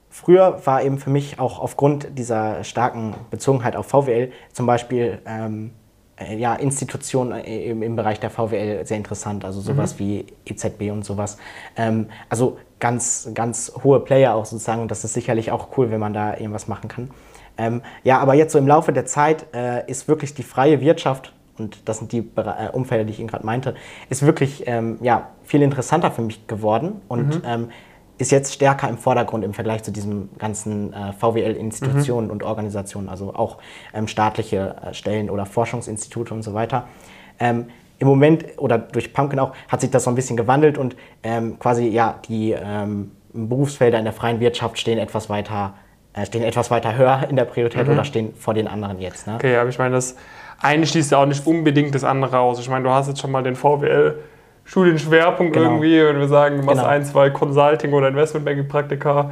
früher 0.09 0.59
war 0.65 0.83
eben 0.83 0.99
für 0.99 1.09
mich 1.09 1.39
auch 1.39 1.59
aufgrund 1.59 2.17
dieser 2.17 2.63
starken 2.63 3.15
Bezogenheit 3.29 3.75
auf 3.75 3.87
VWL 3.87 4.31
zum 4.51 4.65
Beispiel 4.65 5.19
ähm, 5.25 5.71
äh, 6.17 6.35
ja, 6.37 6.55
Institutionen 6.55 7.43
äh, 7.43 7.65
im, 7.65 7.81
im, 7.81 7.95
Bereich 7.95 8.19
der 8.19 8.29
VWL 8.29 8.85
sehr 8.85 8.97
interessant, 8.97 9.45
also 9.45 9.61
sowas 9.61 9.95
mhm. 9.95 9.99
wie 9.99 10.25
EZB 10.45 10.91
und 10.91 11.05
sowas. 11.05 11.37
Ähm, 11.75 12.07
also 12.29 12.57
ganz, 12.79 13.29
ganz 13.33 13.71
hohe 13.83 13.99
Player 14.01 14.35
auch 14.35 14.45
sozusagen 14.45 14.81
und 14.81 14.91
das 14.91 15.03
ist 15.03 15.13
sicherlich 15.13 15.51
auch 15.51 15.77
cool, 15.77 15.91
wenn 15.91 15.99
man 15.99 16.13
da 16.13 16.33
irgendwas 16.33 16.67
machen 16.67 16.89
kann. 16.89 17.11
Ähm, 17.57 17.81
ja, 18.03 18.19
aber 18.19 18.33
jetzt 18.33 18.53
so 18.53 18.59
im 18.59 18.67
Laufe 18.67 18.93
der 18.93 19.05
Zeit 19.05 19.45
äh, 19.53 19.89
ist 19.89 20.07
wirklich 20.07 20.33
die 20.33 20.43
freie 20.43 20.81
Wirtschaft 20.81 21.33
und 21.57 21.87
das 21.87 21.99
sind 21.99 22.11
die 22.11 22.19
äh, 22.19 22.69
Umfelder, 22.71 23.03
die 23.03 23.11
ich 23.11 23.19
Ihnen 23.19 23.27
gerade 23.27 23.45
meinte, 23.45 23.75
ist 24.09 24.25
wirklich 24.25 24.63
ähm, 24.67 24.97
ja, 25.01 25.29
viel 25.43 25.61
interessanter 25.61 26.11
für 26.11 26.21
mich 26.21 26.47
geworden 26.47 27.01
und 27.07 27.43
mhm. 27.43 27.69
Ist 28.17 28.31
jetzt 28.31 28.53
stärker 28.53 28.87
im 28.87 28.97
Vordergrund 28.97 29.43
im 29.43 29.53
Vergleich 29.53 29.83
zu 29.83 29.91
diesen 29.91 30.29
ganzen 30.37 30.93
äh, 30.93 31.13
VWL-Institutionen 31.13 32.27
mhm. 32.27 32.31
und 32.31 32.43
Organisationen, 32.43 33.09
also 33.09 33.33
auch 33.33 33.57
ähm, 33.93 34.07
staatliche 34.07 34.75
äh, 34.83 34.93
Stellen 34.93 35.29
oder 35.29 35.45
Forschungsinstitute 35.45 36.33
und 36.33 36.43
so 36.43 36.53
weiter. 36.53 36.87
Ähm, 37.39 37.67
Im 37.99 38.07
Moment 38.07 38.45
oder 38.57 38.77
durch 38.77 39.13
Pumpkin 39.13 39.39
auch 39.39 39.53
hat 39.67 39.81
sich 39.81 39.89
das 39.89 40.03
so 40.03 40.11
ein 40.11 40.15
bisschen 40.15 40.37
gewandelt 40.37 40.77
und 40.77 40.95
ähm, 41.23 41.57
quasi 41.57 41.87
ja 41.87 42.19
die 42.27 42.51
ähm, 42.51 43.11
Berufsfelder 43.33 43.97
in 43.97 44.03
der 44.03 44.13
freien 44.13 44.39
Wirtschaft 44.39 44.77
stehen 44.77 44.99
etwas 44.99 45.29
weiter 45.29 45.73
äh, 46.13 46.25
stehen 46.25 46.43
etwas 46.43 46.69
weiter 46.71 46.95
höher 46.95 47.27
in 47.29 47.35
der 47.35 47.45
Priorität 47.45 47.87
mhm. 47.87 47.93
oder 47.93 48.03
stehen 48.03 48.33
vor 48.35 48.53
den 48.53 48.67
anderen 48.67 48.99
jetzt. 48.99 49.27
Ne? 49.27 49.35
Okay, 49.35 49.55
aber 49.55 49.69
ich 49.69 49.79
meine, 49.79 49.95
das 49.95 50.15
eine 50.59 50.85
schließt 50.85 51.11
ja 51.11 51.17
auch 51.17 51.25
nicht 51.25 51.45
unbedingt 51.47 51.95
das 51.95 52.03
andere 52.03 52.39
aus. 52.39 52.59
Ich 52.59 52.69
meine, 52.69 52.83
du 52.83 52.91
hast 52.91 53.07
jetzt 53.07 53.19
schon 53.19 53.31
mal 53.31 53.43
den 53.43 53.55
VWL 53.55 54.19
Studienschwerpunkt 54.65 55.53
genau. 55.53 55.71
irgendwie, 55.71 56.03
wenn 56.03 56.19
wir 56.19 56.27
sagen, 56.27 56.57
du 56.57 56.63
machst 56.63 56.79
genau. 56.79 56.89
ein, 56.89 57.03
zwei 57.03 57.29
Consulting- 57.29 57.93
oder 57.93 58.07
Investmentbanking-Praktika, 58.09 59.31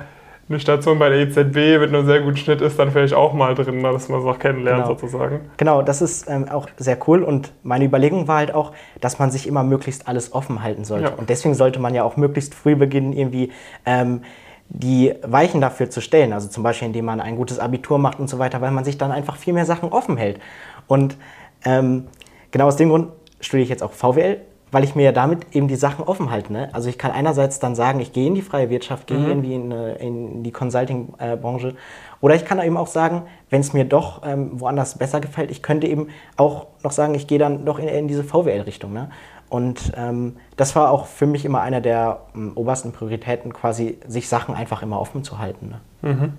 eine 0.49 0.59
Station 0.59 0.97
bei 0.97 1.09
der 1.09 1.19
EZB 1.19 1.79
mit 1.79 1.93
einem 1.93 2.07
sehr 2.07 2.21
guten 2.21 2.37
Schnitt 2.37 2.61
ist 2.61 2.79
dann 2.79 2.91
vielleicht 2.91 3.13
auch 3.13 3.33
mal 3.33 3.53
drin, 3.53 3.83
dass 3.83 4.09
man 4.09 4.19
es 4.19 4.25
auch 4.25 4.39
kennenlernt 4.39 4.85
genau. 4.85 4.95
sozusagen. 4.95 5.41
Genau, 5.57 5.83
das 5.83 6.01
ist 6.01 6.27
ähm, 6.27 6.49
auch 6.49 6.67
sehr 6.77 6.97
cool 7.07 7.21
und 7.21 7.53
meine 7.61 7.85
Überlegung 7.85 8.27
war 8.27 8.37
halt 8.37 8.55
auch, 8.55 8.73
dass 8.99 9.19
man 9.19 9.29
sich 9.29 9.45
immer 9.45 9.63
möglichst 9.63 10.07
alles 10.07 10.33
offen 10.33 10.63
halten 10.63 10.85
sollte. 10.85 11.09
Ja. 11.09 11.13
Und 11.13 11.29
deswegen 11.29 11.53
sollte 11.53 11.79
man 11.79 11.93
ja 11.93 12.03
auch 12.03 12.17
möglichst 12.17 12.55
früh 12.55 12.75
beginnen, 12.75 13.13
irgendwie 13.13 13.51
ähm, 13.85 14.21
die 14.69 15.13
Weichen 15.21 15.61
dafür 15.61 15.91
zu 15.91 16.01
stellen. 16.01 16.33
Also 16.33 16.47
zum 16.47 16.63
Beispiel, 16.63 16.87
indem 16.87 17.05
man 17.05 17.21
ein 17.21 17.35
gutes 17.35 17.59
Abitur 17.59 17.99
macht 17.99 18.19
und 18.19 18.27
so 18.27 18.39
weiter, 18.39 18.59
weil 18.59 18.71
man 18.71 18.83
sich 18.83 18.97
dann 18.97 19.11
einfach 19.11 19.35
viel 19.35 19.53
mehr 19.53 19.65
Sachen 19.65 19.89
offen 19.89 20.17
hält. 20.17 20.39
Und 20.87 21.15
ähm, 21.63 22.07
genau 22.49 22.65
aus 22.65 22.75
dem 22.75 22.89
Grund 22.89 23.09
studiere 23.39 23.63
ich 23.63 23.69
jetzt 23.69 23.83
auch 23.83 23.91
VWL 23.91 24.41
weil 24.71 24.83
ich 24.83 24.95
mir 24.95 25.03
ja 25.03 25.11
damit 25.11 25.55
eben 25.55 25.67
die 25.67 25.75
Sachen 25.75 26.05
offen 26.05 26.29
halte. 26.29 26.53
Ne? 26.53 26.69
Also 26.73 26.89
ich 26.89 26.97
kann 26.97 27.11
einerseits 27.11 27.59
dann 27.59 27.75
sagen, 27.75 27.99
ich 27.99 28.13
gehe 28.13 28.27
in 28.27 28.35
die 28.35 28.41
freie 28.41 28.69
Wirtschaft, 28.69 29.07
gehe 29.07 29.17
mhm. 29.17 29.27
irgendwie 29.27 29.55
in, 29.55 29.71
äh, 29.71 29.95
in, 29.95 30.43
die 30.43 30.51
Consulting-Branche. 30.51 31.75
Oder 32.21 32.35
ich 32.35 32.45
kann 32.45 32.61
eben 32.61 32.77
auch 32.77 32.87
sagen, 32.87 33.23
wenn 33.49 33.61
es 33.61 33.73
mir 33.73 33.85
doch 33.85 34.21
ähm, 34.25 34.59
woanders 34.59 34.97
besser 34.97 35.19
gefällt, 35.19 35.51
ich 35.51 35.63
könnte 35.63 35.87
eben 35.87 36.07
auch 36.37 36.67
noch 36.83 36.91
sagen, 36.91 37.15
ich 37.15 37.27
gehe 37.27 37.39
dann 37.39 37.65
doch 37.65 37.79
in, 37.79 37.87
in 37.87 38.07
diese 38.07 38.23
VWL-Richtung. 38.23 38.93
Ne? 38.93 39.09
Und 39.49 39.91
ähm, 39.97 40.37
das 40.57 40.75
war 40.75 40.91
auch 40.91 41.07
für 41.07 41.25
mich 41.25 41.43
immer 41.43 41.61
einer 41.61 41.81
der 41.81 42.21
ähm, 42.35 42.51
obersten 42.55 42.91
Prioritäten, 42.91 43.51
quasi 43.53 43.97
sich 44.07 44.29
Sachen 44.29 44.53
einfach 44.53 44.83
immer 44.83 44.99
offen 44.99 45.23
zu 45.23 45.39
halten. 45.39 45.75
Ne? 46.01 46.09
Mhm. 46.13 46.33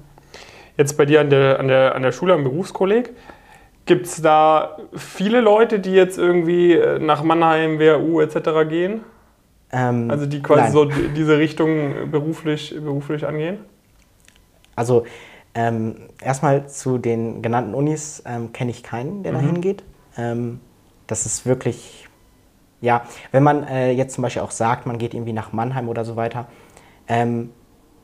Jetzt 0.77 0.97
bei 0.97 1.05
dir 1.05 1.21
an 1.21 1.31
der, 1.31 1.59
an 1.59 1.69
der, 1.69 1.95
an 1.95 2.03
der 2.03 2.13
Schule, 2.13 2.33
am 2.33 2.45
Berufskolleg, 2.45 3.11
Gibt 3.91 4.07
es 4.07 4.23
da 4.23 4.77
viele 4.95 5.41
Leute, 5.41 5.81
die 5.81 5.91
jetzt 5.91 6.17
irgendwie 6.17 6.75
äh, 6.75 7.01
nach 7.01 7.25
Mannheim, 7.25 7.81
WHU 7.81 8.21
etc. 8.21 8.69
gehen? 8.69 9.01
Ähm, 9.73 10.09
also 10.09 10.27
die 10.27 10.41
quasi 10.41 10.63
nein. 10.63 10.71
so 10.71 10.85
diese 10.85 11.39
Richtung 11.39 12.09
beruflich, 12.09 12.73
beruflich 12.81 13.27
angehen? 13.27 13.59
Also 14.77 15.07
ähm, 15.57 15.97
erstmal 16.23 16.69
zu 16.69 16.99
den 16.99 17.43
genannten 17.43 17.75
Unis 17.75 18.23
ähm, 18.27 18.53
kenne 18.53 18.71
ich 18.71 18.85
keinen, 18.85 19.25
der 19.25 19.33
mhm. 19.33 19.37
da 19.37 19.43
hingeht. 19.43 19.83
Ähm, 20.17 20.61
das 21.09 21.27
ist 21.27 21.45
wirklich, 21.45 22.09
ja, 22.81 23.03
wenn 23.33 23.43
man 23.43 23.67
äh, 23.67 23.91
jetzt 23.91 24.15
zum 24.15 24.23
Beispiel 24.23 24.43
auch 24.43 24.53
sagt, 24.53 24.87
man 24.87 24.99
geht 24.99 25.15
irgendwie 25.15 25.33
nach 25.33 25.53
Mannheim 25.53 25.89
oder 25.89 26.05
so 26.05 26.15
weiter, 26.15 26.47
ähm, 27.09 27.51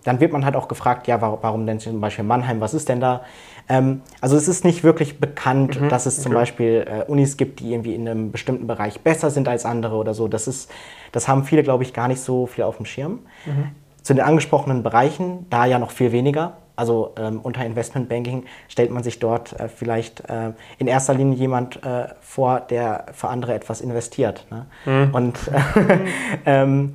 dann 0.07 0.21
wird 0.21 0.33
man 0.33 0.45
halt 0.45 0.55
auch 0.55 0.69
gefragt, 0.69 1.09
ja, 1.09 1.21
warum 1.21 1.67
denn 1.67 1.81
zum 1.81 2.01
Beispiel 2.01 2.25
Mannheim, 2.25 2.61
was 2.61 2.75
ist 2.75 2.89
denn 2.89 3.01
da? 3.01 3.23
Ähm, 3.69 4.03
also 4.21 4.37
es 4.37 4.47
ist 4.47 4.65
nicht 4.65 4.85
wirklich 4.85 5.19
bekannt, 5.19 5.81
mhm, 5.81 5.89
dass 5.89 6.07
es 6.07 6.23
zum 6.23 6.33
Beispiel 6.33 6.87
äh, 6.89 7.11
Unis 7.11 7.37
gibt, 7.37 7.59
die 7.59 7.73
irgendwie 7.73 7.95
in 7.95 8.09
einem 8.09 8.31
bestimmten 8.31 8.69
Bereich 8.69 9.01
besser 9.01 9.31
sind 9.31 9.49
als 9.49 9.65
andere 9.65 9.97
oder 9.97 10.15
so. 10.15 10.29
Das, 10.29 10.47
ist, 10.47 10.71
das 11.11 11.27
haben 11.27 11.45
viele, 11.45 11.65
glaube 11.65 11.83
ich, 11.83 11.93
gar 11.93 12.07
nicht 12.07 12.21
so 12.21 12.47
viel 12.47 12.63
auf 12.63 12.77
dem 12.77 12.87
Schirm. 12.87 13.21
Mhm. 13.47 13.73
Zu 14.03 14.15
den 14.15 14.23
angesprochenen 14.23 14.85
Bereichen, 14.85 15.47
da 15.51 15.67
ja 15.67 15.81
noch 15.81 15.91
viel 15.91 16.13
weniger. 16.13 16.59
Also 16.77 17.15
ähm, 17.19 17.41
unter 17.43 17.65
Investmentbanking 17.65 18.45
stellt 18.69 18.93
man 18.93 19.03
sich 19.03 19.19
dort 19.19 19.59
äh, 19.59 19.69
vielleicht 19.69 20.21
äh, 20.29 20.53
in 20.79 20.87
erster 20.87 21.15
Linie 21.15 21.37
jemand 21.37 21.83
äh, 21.85 22.09
vor, 22.21 22.61
der 22.61 23.07
für 23.13 23.29
andere 23.29 23.55
etwas 23.55 23.81
investiert. 23.81 24.47
Ne? 24.51 24.67
Mhm. 24.85 25.15
Und 25.15 25.39
ähm, 26.47 26.95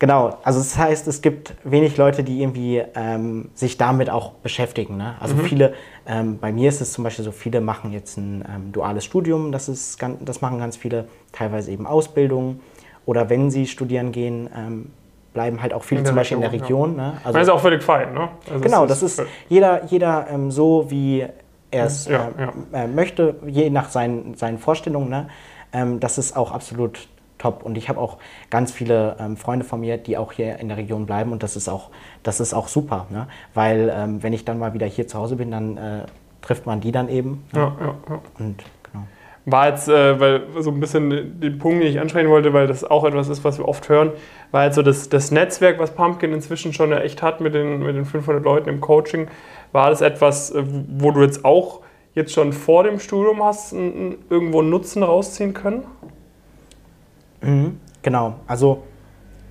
Genau, 0.00 0.38
also 0.44 0.60
das 0.60 0.78
heißt, 0.78 1.08
es 1.08 1.22
gibt 1.22 1.54
wenig 1.64 1.96
Leute, 1.96 2.22
die 2.22 2.40
irgendwie 2.40 2.82
ähm, 2.94 3.50
sich 3.54 3.78
damit 3.78 4.10
auch 4.10 4.32
beschäftigen. 4.34 4.96
Ne? 4.96 5.16
Also 5.18 5.34
mhm. 5.34 5.40
viele, 5.40 5.74
ähm, 6.06 6.38
bei 6.38 6.52
mir 6.52 6.68
ist 6.68 6.80
es 6.80 6.92
zum 6.92 7.02
Beispiel 7.02 7.24
so, 7.24 7.32
viele 7.32 7.60
machen 7.60 7.92
jetzt 7.92 8.16
ein 8.16 8.44
ähm, 8.48 8.72
duales 8.72 9.04
Studium, 9.04 9.50
das, 9.50 9.68
ist, 9.68 9.98
das 10.20 10.40
machen 10.40 10.58
ganz 10.58 10.76
viele, 10.76 11.08
teilweise 11.32 11.72
eben 11.72 11.86
Ausbildung. 11.86 12.60
Oder 13.06 13.28
wenn 13.28 13.50
sie 13.50 13.66
studieren 13.66 14.12
gehen, 14.12 14.48
ähm, 14.54 14.90
bleiben 15.34 15.62
halt 15.62 15.72
auch 15.72 15.82
viele 15.82 16.04
zum 16.04 16.14
Beispiel 16.14 16.36
in 16.36 16.42
der 16.42 16.52
Region. 16.52 16.96
Ja. 16.96 17.02
Ne? 17.02 17.12
Also, 17.24 17.32
das 17.32 17.48
ist 17.48 17.52
auch 17.52 17.60
völlig 17.60 17.82
fein. 17.82 18.14
Ne? 18.14 18.28
Also 18.48 18.60
genau, 18.60 18.86
das 18.86 19.02
ist 19.02 19.22
jeder, 19.48 19.84
jeder 19.86 20.26
ähm, 20.30 20.50
so, 20.50 20.90
wie 20.90 21.26
er 21.70 21.86
es 21.86 22.06
Ja, 22.06 22.30
äh, 22.72 22.86
möchte, 22.86 23.36
je 23.46 23.68
nach 23.70 23.88
seinen, 23.88 24.34
seinen 24.34 24.58
Vorstellungen. 24.58 25.08
Ne? 25.08 25.28
Ähm, 25.72 26.00
das 26.00 26.18
ist 26.18 26.36
auch 26.36 26.52
absolut 26.52 27.08
top. 27.38 27.62
Und 27.62 27.78
ich 27.78 27.88
habe 27.88 28.00
auch 28.00 28.18
ganz 28.50 28.72
viele 28.72 29.16
ähm, 29.18 29.36
Freunde 29.36 29.64
von 29.64 29.80
mir, 29.80 29.96
die 29.96 30.16
auch 30.16 30.32
hier 30.32 30.58
in 30.58 30.68
der 30.68 30.76
Region 30.76 31.06
bleiben 31.06 31.32
und 31.32 31.42
das 31.42 31.56
ist 31.56 31.68
auch, 31.68 31.90
das 32.22 32.40
ist 32.40 32.54
auch 32.54 32.68
super. 32.68 33.06
Ne? 33.10 33.26
Weil 33.54 33.92
ähm, 33.94 34.22
wenn 34.22 34.32
ich 34.32 34.44
dann 34.44 34.58
mal 34.58 34.74
wieder 34.74 34.86
hier 34.86 35.06
zu 35.08 35.18
Hause 35.18 35.36
bin, 35.36 35.50
dann 35.50 35.76
äh, 35.76 36.02
trifft 36.42 36.66
man 36.66 36.80
die 36.80 36.92
dann 36.92 37.08
eben. 37.08 37.44
Ne? 37.52 37.60
Ja, 37.60 37.76
ja, 37.80 37.94
ja. 38.08 38.20
Und 38.38 38.64
genau. 38.82 39.04
War 39.46 39.68
jetzt, 39.68 39.88
äh, 39.88 40.20
weil 40.20 40.42
so 40.58 40.70
ein 40.70 40.80
bisschen 40.80 41.40
den 41.40 41.58
Punkt, 41.58 41.82
den 41.82 41.90
ich 41.90 42.00
ansprechen 42.00 42.28
wollte, 42.28 42.52
weil 42.52 42.66
das 42.66 42.84
auch 42.84 43.04
etwas 43.04 43.28
ist, 43.28 43.44
was 43.44 43.58
wir 43.58 43.66
oft 43.66 43.88
hören, 43.88 44.12
war 44.50 44.62
halt 44.62 44.74
so 44.74 44.82
das, 44.82 45.08
das 45.08 45.30
Netzwerk, 45.30 45.78
was 45.78 45.94
Pumpkin 45.94 46.32
inzwischen 46.32 46.72
schon 46.72 46.92
echt 46.92 47.22
hat 47.22 47.40
mit 47.40 47.54
den, 47.54 47.80
mit 47.80 47.96
den 47.96 48.04
500 48.04 48.42
Leuten 48.42 48.68
im 48.68 48.80
Coaching, 48.80 49.28
war 49.72 49.90
das 49.90 50.00
etwas, 50.00 50.50
äh, 50.50 50.62
wo 50.98 51.10
du 51.10 51.22
jetzt 51.22 51.44
auch 51.44 51.80
jetzt 52.14 52.32
schon 52.32 52.52
vor 52.52 52.82
dem 52.82 52.98
Studium 52.98 53.44
hast 53.44 53.72
irgendwo 53.72 54.60
einen 54.60 54.70
Nutzen 54.70 55.02
rausziehen 55.02 55.54
können? 55.54 55.84
Mhm, 57.42 57.80
genau, 58.02 58.34
also 58.46 58.82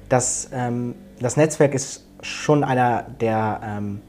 das, 0.10 0.50
ähm, 0.54 0.96
das 1.20 1.38
Netzwerk 1.38 1.74
ist 1.74 2.06
schon 2.22 2.64
einer 2.64 3.04
der, 3.22 3.62
ähm, 3.64 4.02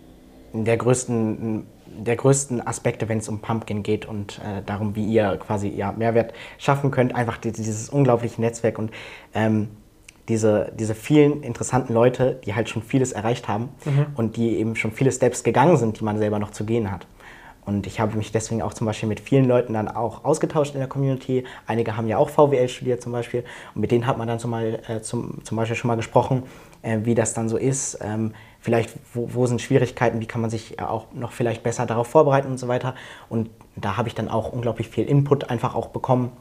der, 0.52 0.76
größten, 0.76 1.66
der 2.04 2.16
größten 2.16 2.66
Aspekte, 2.66 3.08
wenn 3.08 3.18
es 3.18 3.28
um 3.28 3.40
Pumpkin 3.40 3.82
geht 3.82 4.06
und 4.06 4.38
äh, 4.38 4.62
darum, 4.64 4.94
wie 4.96 5.04
ihr 5.04 5.36
quasi 5.38 5.68
ja, 5.68 5.92
Mehrwert 5.92 6.32
schaffen 6.58 6.90
könnt. 6.90 7.14
Einfach 7.14 7.36
die- 7.38 7.52
dieses 7.52 7.88
unglaubliche 7.90 8.40
Netzwerk 8.40 8.78
und 8.78 8.90
ähm, 9.34 9.68
diese, 10.28 10.72
diese 10.78 10.94
vielen 10.94 11.42
interessanten 11.42 11.94
Leute, 11.94 12.38
die 12.44 12.54
halt 12.54 12.68
schon 12.68 12.82
vieles 12.82 13.12
erreicht 13.12 13.48
haben 13.48 13.70
und 14.14 14.36
die 14.36 14.58
eben 14.58 14.76
schon 14.76 14.92
viele 14.92 15.10
Steps 15.10 15.42
gegangen 15.42 15.76
sind, 15.78 16.00
die 16.00 16.04
man 16.04 16.18
selber 16.18 16.38
noch 16.38 16.50
zu 16.50 16.64
gehen 16.66 16.90
hat. 16.90 17.06
Und 17.68 17.86
ich 17.86 18.00
habe 18.00 18.16
mich 18.16 18.32
deswegen 18.32 18.62
auch 18.62 18.72
zum 18.72 18.86
Beispiel 18.86 19.10
mit 19.10 19.20
vielen 19.20 19.46
Leuten 19.46 19.74
dann 19.74 19.88
auch 19.88 20.24
ausgetauscht 20.24 20.72
in 20.72 20.80
der 20.80 20.88
Community. 20.88 21.44
Einige 21.66 21.98
haben 21.98 22.08
ja 22.08 22.16
auch 22.16 22.30
VWL 22.30 22.66
studiert 22.66 23.02
zum 23.02 23.12
Beispiel. 23.12 23.44
Und 23.74 23.82
mit 23.82 23.90
denen 23.90 24.06
hat 24.06 24.16
man 24.16 24.26
dann 24.26 24.38
zum, 24.38 24.52
mal, 24.52 24.80
äh, 24.88 25.02
zum, 25.02 25.44
zum 25.44 25.58
Beispiel 25.58 25.76
schon 25.76 25.88
mal 25.88 25.96
gesprochen, 25.96 26.44
äh, 26.80 27.00
wie 27.02 27.14
das 27.14 27.34
dann 27.34 27.50
so 27.50 27.58
ist. 27.58 27.98
Ähm, 28.00 28.32
vielleicht, 28.58 28.94
wo, 29.12 29.34
wo 29.34 29.44
sind 29.44 29.60
Schwierigkeiten, 29.60 30.18
wie 30.18 30.24
kann 30.24 30.40
man 30.40 30.48
sich 30.48 30.78
äh, 30.78 30.82
auch 30.82 31.12
noch 31.12 31.32
vielleicht 31.32 31.62
besser 31.62 31.84
darauf 31.84 32.06
vorbereiten 32.06 32.48
und 32.48 32.56
so 32.56 32.68
weiter. 32.68 32.94
Und 33.28 33.50
da 33.76 33.98
habe 33.98 34.08
ich 34.08 34.14
dann 34.14 34.30
auch 34.30 34.50
unglaublich 34.50 34.88
viel 34.88 35.04
Input 35.04 35.50
einfach 35.50 35.74
auch 35.74 35.88
bekommen. 35.88 36.32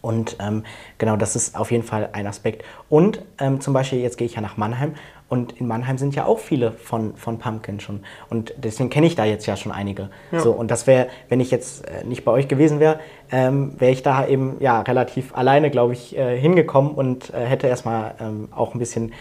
Und 0.00 0.36
ähm, 0.38 0.62
genau, 0.98 1.16
das 1.16 1.34
ist 1.34 1.58
auf 1.58 1.72
jeden 1.72 1.82
Fall 1.82 2.10
ein 2.12 2.28
Aspekt. 2.28 2.64
Und 2.88 3.20
ähm, 3.40 3.60
zum 3.60 3.74
Beispiel, 3.74 3.98
jetzt 3.98 4.16
gehe 4.16 4.28
ich 4.28 4.36
ja 4.36 4.40
nach 4.40 4.56
Mannheim 4.56 4.94
und 5.28 5.52
in 5.58 5.66
Mannheim 5.66 5.98
sind 5.98 6.14
ja 6.14 6.24
auch 6.24 6.38
viele 6.38 6.72
von, 6.72 7.16
von 7.16 7.38
Pumpkin 7.38 7.80
schon. 7.80 8.00
Und 8.30 8.54
deswegen 8.56 8.90
kenne 8.90 9.06
ich 9.06 9.16
da 9.16 9.24
jetzt 9.24 9.46
ja 9.46 9.56
schon 9.56 9.72
einige. 9.72 10.10
Ja. 10.30 10.40
So, 10.40 10.52
und 10.52 10.70
das 10.70 10.86
wäre, 10.86 11.08
wenn 11.28 11.40
ich 11.40 11.50
jetzt 11.50 11.88
äh, 11.88 12.04
nicht 12.04 12.24
bei 12.24 12.30
euch 12.30 12.46
gewesen 12.46 12.78
wäre, 12.78 13.00
ähm, 13.32 13.72
wäre 13.78 13.90
ich 13.90 14.02
da 14.02 14.26
eben 14.26 14.56
ja 14.60 14.80
relativ 14.82 15.34
alleine, 15.36 15.70
glaube 15.70 15.94
ich, 15.94 16.16
äh, 16.16 16.38
hingekommen 16.38 16.92
und 16.92 17.34
äh, 17.34 17.44
hätte 17.44 17.66
erstmal 17.66 18.14
ähm, 18.20 18.48
auch 18.52 18.74
ein 18.74 18.78
bisschen 18.78 19.12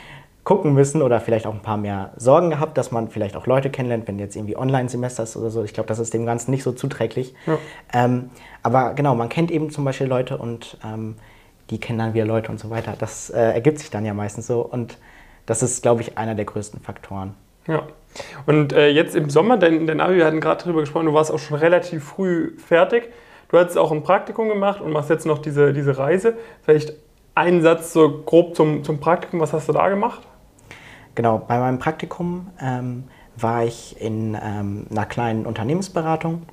gucken 0.43 0.75
müssen 0.75 1.01
oder 1.01 1.19
vielleicht 1.19 1.47
auch 1.47 1.53
ein 1.55 1.63
paar 1.63 1.77
mehr 1.77 2.11
Sorgen 2.17 2.51
gehabt, 2.51 2.77
dass 2.77 2.91
man 2.91 3.09
vielleicht 3.09 3.35
auch 3.35 3.47
Leute 3.47 3.71
kennenlernt, 3.71 4.07
wenn 4.07 4.19
jetzt 4.19 4.35
irgendwie 4.35 4.55
Online-Semester 4.55 5.23
ist 5.23 5.35
oder 5.35 5.49
so. 5.49 5.63
Ich 5.63 5.73
glaube, 5.73 5.87
das 5.87 5.97
ist 5.97 6.13
dem 6.13 6.27
Ganzen 6.27 6.51
nicht 6.51 6.61
so 6.61 6.71
zuträglich. 6.71 7.33
Ja. 7.47 7.57
Ähm, 7.91 8.29
aber 8.61 8.93
genau, 8.93 9.15
man 9.15 9.27
kennt 9.27 9.49
eben 9.49 9.71
zum 9.71 9.83
Beispiel 9.85 10.05
Leute 10.05 10.37
und 10.37 10.77
ähm, 10.85 11.15
die 11.71 11.79
kennen 11.79 11.97
dann 11.97 12.13
wieder 12.13 12.25
Leute 12.25 12.51
und 12.51 12.59
so 12.59 12.69
weiter. 12.69 12.93
Das 12.97 13.31
äh, 13.31 13.41
ergibt 13.41 13.79
sich 13.79 13.89
dann 13.89 14.05
ja 14.05 14.13
meistens 14.13 14.45
so 14.45 14.61
und 14.61 14.99
das 15.45 15.63
ist, 15.63 15.81
glaube 15.81 16.01
ich, 16.01 16.17
einer 16.17 16.35
der 16.35 16.45
größten 16.45 16.81
Faktoren. 16.81 17.33
Ja. 17.67 17.83
Und 18.45 18.73
äh, 18.73 18.89
jetzt 18.89 19.15
im 19.15 19.29
Sommer, 19.29 19.57
dein, 19.57 19.87
dein 19.87 19.99
Abi, 19.99 20.17
wir 20.17 20.25
hatten 20.25 20.39
gerade 20.39 20.63
darüber 20.63 20.81
gesprochen, 20.81 21.07
du 21.07 21.13
warst 21.13 21.31
auch 21.31 21.39
schon 21.39 21.57
relativ 21.57 22.03
früh 22.03 22.57
fertig. 22.57 23.11
Du 23.49 23.57
hattest 23.57 23.77
auch 23.77 23.91
ein 23.91 24.03
Praktikum 24.03 24.49
gemacht 24.49 24.81
und 24.81 24.91
machst 24.91 25.09
jetzt 25.09 25.25
noch 25.25 25.39
diese, 25.39 25.73
diese 25.73 25.97
Reise. 25.97 26.35
Vielleicht 26.63 26.93
einen 27.35 27.61
Satz 27.61 27.93
so 27.93 28.23
grob 28.23 28.55
zum, 28.55 28.83
zum 28.83 28.99
Praktikum, 28.99 29.39
was 29.39 29.53
hast 29.53 29.67
du 29.67 29.73
da 29.73 29.89
gemacht? 29.89 30.21
Genau, 31.13 31.37
bei 31.37 31.59
meinem 31.59 31.79
Praktikum 31.79 32.47
ähm, 32.61 33.05
war 33.35 33.63
ich 33.65 33.99
in 34.01 34.37
ähm, 34.41 34.87
einer 34.89 35.05
kleinen 35.05 35.45
Unternehmensberatung 35.45 36.43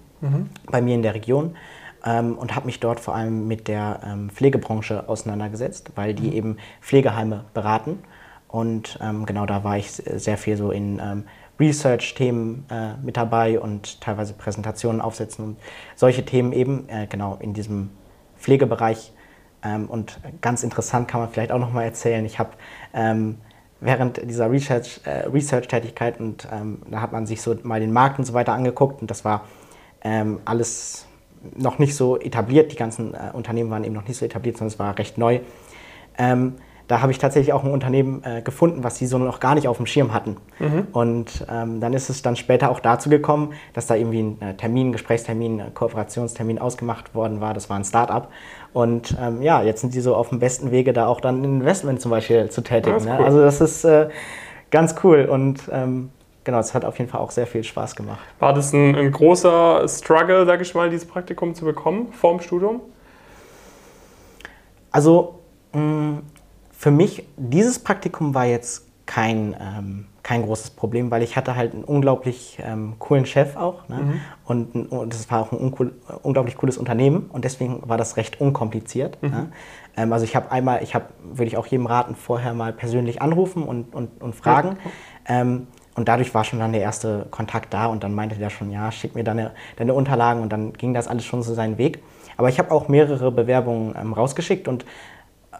bei 0.70 0.80
mir 0.80 0.94
in 0.94 1.02
der 1.02 1.14
Region 1.14 1.56
ähm, 2.04 2.38
und 2.38 2.54
habe 2.54 2.66
mich 2.66 2.80
dort 2.80 3.00
vor 3.00 3.14
allem 3.14 3.49
mit 3.49 3.68
der 3.68 4.00
ähm, 4.06 4.30
Pflegebranche 4.30 5.08
auseinandergesetzt, 5.08 5.92
weil 5.96 6.14
die 6.14 6.34
eben 6.37 6.58
Pflegeheime 6.80 7.44
beraten. 7.54 7.99
Und 8.52 8.99
ähm, 9.02 9.25
genau 9.25 9.47
da 9.47 9.64
war 9.64 9.78
ich 9.78 9.90
sehr 9.90 10.37
viel 10.37 10.59
so 10.59 10.71
in 10.71 11.00
ähm, 11.00 11.25
Research-Themen 11.59 12.66
äh, 12.71 12.94
mit 13.02 13.16
dabei 13.16 13.59
und 13.59 14.02
teilweise 14.02 14.35
Präsentationen 14.35 15.00
aufsetzen 15.00 15.44
und 15.44 15.56
solche 15.97 16.23
Themen 16.23 16.52
eben 16.52 16.87
äh, 16.88 17.06
genau 17.06 17.38
in 17.40 17.54
diesem 17.54 17.88
Pflegebereich. 18.38 19.14
Ähm, 19.64 19.88
und 19.88 20.21
ganz 20.42 20.64
interessant 20.64 21.09
kann 21.09 21.23
man 21.23 21.30
vielleicht 21.30 21.50
auch 21.50 21.59
noch 21.59 21.73
mal 21.73 21.85
erzählen. 21.85 22.26
Ich 22.26 22.38
habe 22.38 22.50
ähm, 22.92 23.38
während 23.80 24.28
dieser 24.28 24.50
Research, 24.50 25.00
äh, 25.04 25.28
Research-Tätigkeit 25.28 26.21
und 26.21 26.47
ähm, 26.52 26.82
da 26.90 27.00
hat 27.00 27.12
man 27.12 27.25
sich 27.25 27.40
so 27.40 27.56
mal 27.62 27.80
den 27.80 27.92
Markt 27.92 28.18
und 28.18 28.26
so 28.26 28.35
weiter 28.35 28.52
angeguckt 28.52 29.00
und 29.00 29.11
das 29.11 29.25
war 29.25 29.47
ähm, 30.02 30.40
alles 30.44 31.06
noch 31.56 31.78
nicht 31.78 31.97
so 31.97 32.21
etabliert. 32.21 32.71
Die 32.71 32.76
ganzen 32.76 33.14
äh, 33.14 33.30
Unternehmen 33.32 33.71
waren 33.71 33.85
eben 33.85 33.94
noch 33.94 34.06
nicht 34.06 34.18
so 34.18 34.26
etabliert, 34.26 34.59
sondern 34.59 34.75
es 34.75 34.78
war 34.78 34.99
recht 34.99 35.16
neu. 35.16 35.40
Da 36.92 37.00
habe 37.00 37.11
ich 37.11 37.16
tatsächlich 37.16 37.54
auch 37.54 37.64
ein 37.64 37.70
Unternehmen 37.70 38.22
äh, 38.22 38.42
gefunden, 38.42 38.84
was 38.84 38.99
sie 38.99 39.06
so 39.06 39.16
noch 39.16 39.40
gar 39.40 39.54
nicht 39.54 39.66
auf 39.66 39.78
dem 39.78 39.87
Schirm 39.87 40.12
hatten. 40.12 40.37
Und 40.92 41.46
ähm, 41.50 41.80
dann 41.80 41.94
ist 41.94 42.11
es 42.11 42.20
dann 42.20 42.37
später 42.37 42.70
auch 42.70 42.80
dazu 42.80 43.08
gekommen, 43.08 43.54
dass 43.72 43.87
da 43.87 43.94
irgendwie 43.94 44.22
ein 44.22 44.42
äh, 44.42 44.54
Termin, 44.58 44.88
ein 44.88 44.92
Gesprächstermin, 44.92 45.58
ein 45.58 45.72
Kooperationstermin 45.72 46.58
ausgemacht 46.58 47.14
worden 47.14 47.40
war. 47.40 47.54
Das 47.54 47.70
war 47.70 47.78
ein 47.78 47.84
Start-up. 47.84 48.30
Und 48.75 49.16
ähm, 49.18 49.40
ja, 49.40 49.62
jetzt 49.62 49.80
sind 49.80 49.94
sie 49.94 50.02
so 50.02 50.14
auf 50.14 50.28
dem 50.28 50.38
besten 50.38 50.70
Wege, 50.70 50.92
da 50.92 51.06
auch 51.06 51.22
dann 51.22 51.40
ein 51.40 51.61
Investment 51.61 52.02
zum 52.02 52.11
Beispiel 52.11 52.50
zu 52.50 52.61
tätigen. 52.61 52.96
Das 52.96 53.06
ne? 53.06 53.16
cool. 53.18 53.25
Also 53.25 53.40
das 53.40 53.62
ist 53.62 53.84
äh, 53.84 54.11
ganz 54.70 54.94
cool 55.02 55.25
und 55.25 55.62
ähm, 55.72 56.11
genau, 56.44 56.58
es 56.58 56.75
hat 56.75 56.84
auf 56.84 56.99
jeden 56.99 57.11
Fall 57.11 57.22
auch 57.22 57.30
sehr 57.30 57.46
viel 57.46 57.64
Spaß 57.64 57.96
gemacht. 57.96 58.20
War 58.38 58.52
das 58.52 58.75
ein, 58.75 58.94
ein 58.96 59.12
großer 59.12 59.88
Struggle, 59.88 60.44
sag 60.44 60.61
ich 60.61 60.75
mal, 60.75 60.90
dieses 60.90 61.08
Praktikum 61.08 61.54
zu 61.54 61.64
bekommen 61.64 62.12
vor 62.12 62.32
dem 62.32 62.40
Studium? 62.40 62.82
Also 64.90 65.38
mh, 65.72 66.18
für 66.82 66.90
mich, 66.90 67.24
dieses 67.36 67.78
Praktikum 67.78 68.34
war 68.34 68.44
jetzt 68.44 68.88
kein, 69.06 69.54
ähm, 69.60 70.06
kein 70.24 70.42
großes 70.42 70.70
Problem, 70.70 71.12
weil 71.12 71.22
ich 71.22 71.36
hatte 71.36 71.54
halt 71.54 71.74
einen 71.74 71.84
unglaublich 71.84 72.58
ähm, 72.60 72.94
coolen 72.98 73.24
Chef 73.24 73.54
auch. 73.54 73.88
Ne? 73.88 74.14
Und, 74.44 74.74
ein- 74.74 74.86
und 74.86 75.14
das 75.14 75.30
war 75.30 75.42
auch 75.42 75.52
ein 75.52 75.58
uncool, 75.58 75.92
unglaublich 76.24 76.56
cooles 76.56 76.78
Unternehmen 76.78 77.30
und 77.32 77.44
deswegen 77.44 77.88
war 77.88 77.98
das 77.98 78.16
recht 78.16 78.40
unkompliziert. 78.40 79.22
Ne? 79.30 79.52
Ähm, 79.96 80.12
also 80.12 80.24
ich 80.24 80.34
habe 80.34 80.50
einmal, 80.50 80.82
ich 80.82 80.96
habe, 80.96 81.04
würde 81.22 81.46
ich 81.46 81.56
auch 81.56 81.66
jedem 81.66 81.86
raten, 81.86 82.16
vorher 82.16 82.52
mal 82.52 82.72
persönlich 82.72 83.22
anrufen 83.22 83.62
und, 83.62 83.94
und, 83.94 84.20
und 84.20 84.34
fragen. 84.34 84.76
Ähm, 85.28 85.68
und 85.94 86.08
dadurch 86.08 86.34
war 86.34 86.42
schon 86.42 86.58
dann 86.58 86.72
der 86.72 86.80
erste 86.80 87.26
Kontakt 87.30 87.72
da 87.72 87.86
und 87.86 88.02
dann 88.02 88.12
meinte 88.12 88.34
der 88.34 88.50
schon, 88.50 88.72
ja, 88.72 88.90
schick 88.90 89.14
mir 89.14 89.22
deine, 89.22 89.52
deine 89.76 89.94
Unterlagen 89.94 90.42
und 90.42 90.52
dann 90.52 90.72
ging 90.72 90.94
das 90.94 91.06
alles 91.06 91.24
schon 91.24 91.44
so 91.44 91.54
seinen 91.54 91.78
Weg. 91.78 92.02
Aber 92.36 92.48
ich 92.48 92.58
habe 92.58 92.72
auch 92.72 92.88
mehrere 92.88 93.30
Bewerbungen 93.30 93.94
ähm, 93.96 94.14
rausgeschickt 94.14 94.66
und 94.66 94.84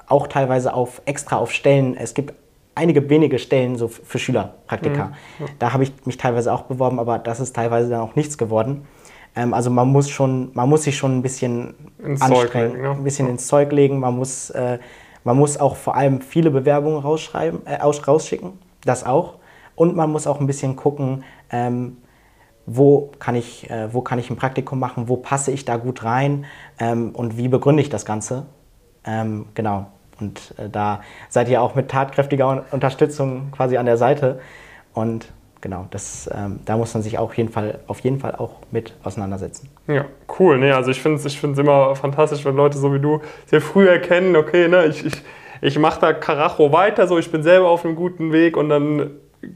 auch 0.07 0.27
teilweise 0.27 0.75
auf 0.75 1.03
extra 1.05 1.37
auf 1.37 1.53
Stellen. 1.53 1.97
Es 1.97 2.15
gibt 2.15 2.35
einige 2.75 3.09
wenige 3.11 3.39
Stellen 3.39 3.77
so 3.77 3.89
für 3.89 4.19
Schülerpraktika. 4.19 5.13
Da 5.59 5.73
habe 5.73 5.85
ich 5.85 5.93
mich 6.05 6.17
teilweise 6.17 6.53
auch 6.53 6.63
beworben, 6.63 6.99
aber 6.99 7.19
das 7.19 7.41
ist 7.41 7.55
teilweise 7.55 7.91
dann 7.91 8.01
auch 8.01 8.15
nichts 8.15 8.39
geworden. 8.39 8.87
Ähm, 9.35 9.55
also 9.55 9.71
man 9.71 9.89
muss 9.89 10.11
schon, 10.11 10.51
man 10.55 10.69
muss 10.69 10.85
sich 10.85 10.97
schon 10.97 11.19
ein 11.19 11.23
bisschen 11.23 11.75
Ins 11.99 12.21
Zeug 12.21 12.31
anstrengen, 12.31 12.73
legen, 12.73 12.85
ja. 12.85 12.93
ein 12.93 13.05
bisschen 13.05 13.29
ins 13.29 13.47
Zeug 13.47 13.73
legen. 13.73 13.99
Man 14.01 14.17
muss, 14.17 14.51
äh, 14.51 14.79
man 15.25 15.37
muss 15.37 15.59
auch 15.59 15.77
vor 15.77 15.97
allem 15.97 16.21
viele 16.21 16.51
Bewerbungen 16.51 16.99
rausschreiben, 16.99 17.61
äh, 17.67 17.79
aus, 17.79 18.07
rausschicken. 18.07 18.53
Das 18.85 19.05
auch. 19.05 19.35
Und 19.75 19.97
man 19.97 20.11
muss 20.11 20.27
auch 20.27 20.41
ein 20.41 20.47
bisschen 20.47 20.77
gucken, 20.77 21.25
ähm, 21.51 21.99
wo 22.67 23.11
kann, 23.19 23.35
ich, 23.35 23.69
äh, 23.71 23.93
wo 23.93 24.03
kann 24.03 24.19
ich 24.19 24.31
ein 24.31 24.37
Praktikum 24.37 24.79
machen, 24.79 25.09
wo 25.09 25.17
passe 25.17 25.51
ich 25.51 25.65
da 25.65 25.77
gut 25.77 26.05
rein 26.05 26.45
ähm, 26.79 27.11
und 27.15 27.37
wie 27.37 27.49
begründe 27.49 27.83
ich 27.83 27.89
das 27.89 28.05
Ganze. 28.05 28.47
Ähm, 29.05 29.47
genau. 29.55 29.87
Und 30.21 30.55
äh, 30.59 30.69
da 30.71 31.01
seid 31.29 31.49
ihr 31.49 31.61
auch 31.63 31.75
mit 31.75 31.91
tatkräftiger 31.91 32.49
Un- 32.49 32.63
Unterstützung 32.71 33.51
quasi 33.51 33.77
an 33.77 33.87
der 33.87 33.97
Seite. 33.97 34.41
Und 34.95 35.27
genau, 35.61 35.87
das, 35.91 36.31
ähm, 36.33 36.61
da 36.65 36.77
muss 36.77 36.95
man 36.95 37.03
sich 37.03 37.19
auch 37.19 37.35
jeden 37.35 37.49
Fall, 37.49 37.81
auf 37.87 38.01
jeden 38.01 38.21
Fall 38.21 38.37
auch 38.37 38.57
mit 38.71 38.95
auseinandersetzen. 39.03 39.69
Ja, 39.89 40.05
cool. 40.39 40.59
Nee, 40.59 40.73
also 40.73 40.91
ich 40.91 41.01
finde 41.01 41.19
es 41.19 41.25
ich 41.25 41.43
immer 41.43 41.97
fantastisch, 41.97 42.45
wenn 42.45 42.55
Leute 42.55 42.79
so 42.79 42.93
wie 42.93 43.01
du 43.01 43.21
sehr 43.47 43.61
früh 43.61 43.89
erkennen, 43.89 44.37
okay, 44.37 44.69
ne, 44.69 44.87
ich, 44.87 45.05
ich, 45.05 45.23
ich 45.61 45.79
mache 45.79 46.01
da 46.01 46.13
Karacho 46.13 46.73
weiter, 46.73 47.07
so 47.07 47.19
ich 47.19 47.31
bin 47.33 47.43
selber 47.43 47.69
auf 47.69 47.85
einem 47.85 47.97
guten 47.97 48.33
Weg 48.33 48.57
und 48.57 48.69
dann 48.69 49.11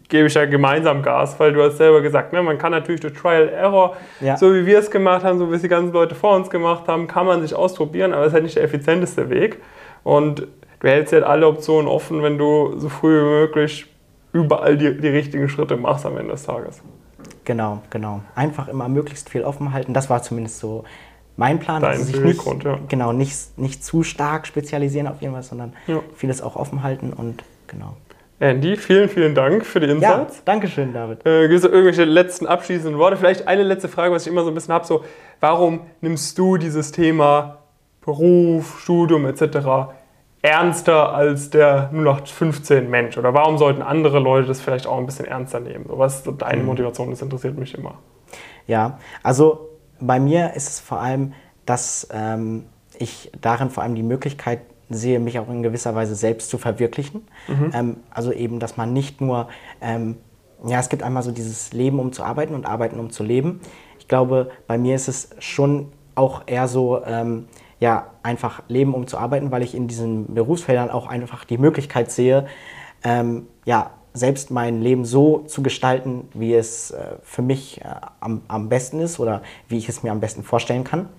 gebe 0.09 0.27
ich 0.27 0.35
da 0.35 0.45
gemeinsam 0.47 1.03
Gas, 1.03 1.39
weil 1.39 1.53
du 1.53 1.63
hast 1.63 1.77
selber 1.79 2.01
gesagt, 2.03 2.33
ne, 2.33 2.43
man 2.43 2.59
kann 2.59 2.73
natürlich 2.73 3.01
durch 3.01 3.15
Trial 3.15 3.49
Error, 3.49 3.97
Ja. 4.21 4.37
so 4.37 4.53
wie 4.55 4.67
wir 4.67 4.79
es 4.79 4.91
gemacht 4.91 5.25
haben, 5.25 5.39
so 5.39 5.51
wie 5.51 5.57
es 5.57 5.63
die 5.63 5.69
ganzen 5.69 5.93
Leute 5.93 6.15
vor 6.15 6.35
uns 6.37 6.51
gemacht 6.51 6.89
haben, 6.89 7.07
kann 7.07 7.27
man 7.27 7.41
sich 7.43 7.55
ausprobieren, 7.55 8.13
aber 8.13 8.23
es 8.23 8.29
ist 8.29 8.35
halt 8.35 8.43
nicht 8.45 8.57
der 8.57 8.65
effizienteste 8.65 9.31
Weg. 9.31 9.61
Und 10.03 10.47
du 10.81 10.89
hältst 10.89 11.13
halt 11.13 11.25
alle 11.25 11.47
Optionen 11.47 11.89
offen, 11.89 12.23
wenn 12.23 12.39
du 12.39 12.75
so 12.79 12.89
früh 12.89 13.19
wie 13.21 13.25
möglich 13.25 13.87
überall 14.33 14.77
die, 14.77 14.97
die 14.97 15.09
richtigen 15.09 15.49
Schritte 15.49 15.77
machst 15.77 16.05
am 16.07 16.17
Ende 16.19 16.33
des 16.33 16.43
Tages. 16.45 16.83
Genau, 17.45 17.83
genau. 17.91 18.21
Einfach 18.35 18.69
immer 18.69 18.89
möglichst 18.89 19.31
viel 19.31 19.43
offen 19.45 19.73
halten. 19.73 19.95
Das 19.95 20.11
war 20.11 20.23
zumindest 20.23 20.59
so 20.59 20.85
mein 21.37 21.59
Plan. 21.59 21.81
Dein 21.81 21.93
also 21.93 22.05
sich 22.05 22.15
nicht, 22.17 22.23
Beweggrund, 22.23 22.65
ja. 22.65 22.79
genau, 22.89 23.13
nicht, 23.13 23.57
nicht 23.59 23.85
zu 23.85 24.03
stark 24.03 24.47
spezialisieren 24.47 25.07
auf 25.07 25.23
irgendwas, 25.23 25.49
sondern 25.49 25.75
Ja. 25.87 26.01
vieles 26.15 26.43
auch 26.43 26.57
offen 26.57 26.83
halten 26.83 27.13
und 27.13 27.45
genau. 27.69 27.97
Andy, 28.39 28.77
vielen, 28.77 29.09
vielen 29.09 29.35
Dank 29.35 29.65
für 29.65 29.81
die 29.81 29.87
Ja, 29.87 29.93
Insights. 29.95 30.43
danke 30.45 30.69
schön, 30.69 30.93
David. 30.93 31.25
Äh, 31.25 31.49
Gibt 31.49 31.59
es 31.59 31.65
irgendwelche 31.65 32.05
letzten 32.05 32.47
abschließenden 32.47 32.99
Worte? 32.99 33.17
Vielleicht 33.17 33.49
eine 33.49 33.63
letzte 33.63 33.89
Frage, 33.89 34.13
was 34.15 34.27
ich 34.27 34.33
immer 34.33 34.43
so 34.43 34.49
ein 34.51 34.55
bisschen 34.55 34.75
habe: 34.75 34.85
so, 34.87 35.05
Warum 35.41 35.81
nimmst 36.03 36.37
du 36.39 36.57
dieses 36.59 36.93
Thema 36.93 37.59
Beruf, 38.05 38.81
Studium 38.81 39.25
etc. 39.27 39.95
ernster 40.43 41.15
als 41.15 41.49
der 41.49 41.91
0815 41.93 42.91
Mensch? 42.91 43.17
Oder 43.17 43.33
warum 43.33 43.57
sollten 43.57 43.81
andere 43.81 44.19
Leute 44.19 44.49
das 44.49 44.61
vielleicht 44.61 44.87
auch 44.87 44.99
ein 44.99 45.07
bisschen 45.07 45.25
ernster 45.27 45.61
nehmen? 45.61 45.87
So, 45.89 45.99
was 45.99 46.17
ist 46.17 46.25
so 46.25 46.33
deine 46.33 46.61
Mhm. 46.61 46.67
Motivation? 46.67 47.11
Das 47.11 47.23
interessiert 47.23 47.57
mich 47.59 47.75
immer. 47.77 47.95
Ja, 48.67 48.99
also 49.23 49.71
bei 49.99 50.21
mir 50.21 50.53
ist 50.55 50.69
es 50.69 50.81
vor 50.81 51.01
allem, 51.01 51.33
dass 51.65 52.07
ähm, 52.13 52.67
ich 52.99 53.33
darin 53.41 53.71
vor 53.71 53.83
allem 53.83 53.95
die 53.95 54.03
Möglichkeit 54.03 54.61
sehe, 54.91 55.19
mich 55.19 55.39
auch 55.39 55.49
in 55.49 55.63
gewisser 55.63 55.95
Weise 55.95 56.15
selbst 56.15 56.51
zu 56.51 56.59
verwirklichen. 56.59 57.27
Ähm, 57.75 57.97
also 58.11 58.33
eben, 58.33 58.61
dass 58.61 58.77
man 58.77 58.93
nicht 58.93 59.21
nur, 59.21 59.49
ähm, 59.81 60.17
ja, 60.65 60.79
es 60.81 60.89
gibt 60.89 61.03
einmal 61.03 61.23
so 61.23 61.33
dieses 61.33 61.73
Leben, 61.73 61.99
um 61.99 62.13
zu 62.13 62.23
arbeiten 62.23 62.55
und 62.55 62.67
Arbeiten, 62.67 62.99
um 62.99 63.11
zu 63.11 63.23
leben. 63.25 63.61
Ich 63.99 64.09
glaube, 64.09 64.51
bei 64.67 64.79
mir 64.79 64.95
ist 64.95 65.09
es 65.09 65.31
schon 65.39 65.93
auch 66.15 66.43
eher 66.47 66.69
so, 66.69 67.05
ähm, 67.05 67.47
ja, 67.79 68.07
einfach 68.23 68.63
Leben, 68.69 68.95
um 68.95 69.07
zu 69.07 69.19
arbeiten, 69.19 69.51
weil 69.51 69.63
ich 69.63 69.75
in 69.75 69.87
diesen 69.87 70.35
Berufsfeldern 70.35 70.91
auch 70.91 71.09
einfach 71.09 71.45
die 71.45 71.59
Möglichkeit 71.59 72.11
sehe, 72.11 72.47
ähm, 73.05 73.47
ja, 73.65 73.91
selbst 74.15 74.51
mein 74.51 74.81
Leben 74.81 75.05
so 75.05 75.41
zu 75.41 75.63
gestalten, 75.63 76.29
wie 76.33 76.55
es 76.55 76.91
äh, 76.91 77.17
für 77.23 77.43
mich 77.43 77.83
äh, 77.83 77.85
am, 78.21 78.41
am 78.49 78.71
besten 78.71 79.01
ist 79.01 79.21
oder 79.21 79.43
wie 79.69 79.77
ich 79.77 79.91
es 79.91 80.03
mir 80.03 80.11
am 80.11 80.21
besten 80.21 80.43
vorstellen 80.43 80.85
kann. 80.85 81.11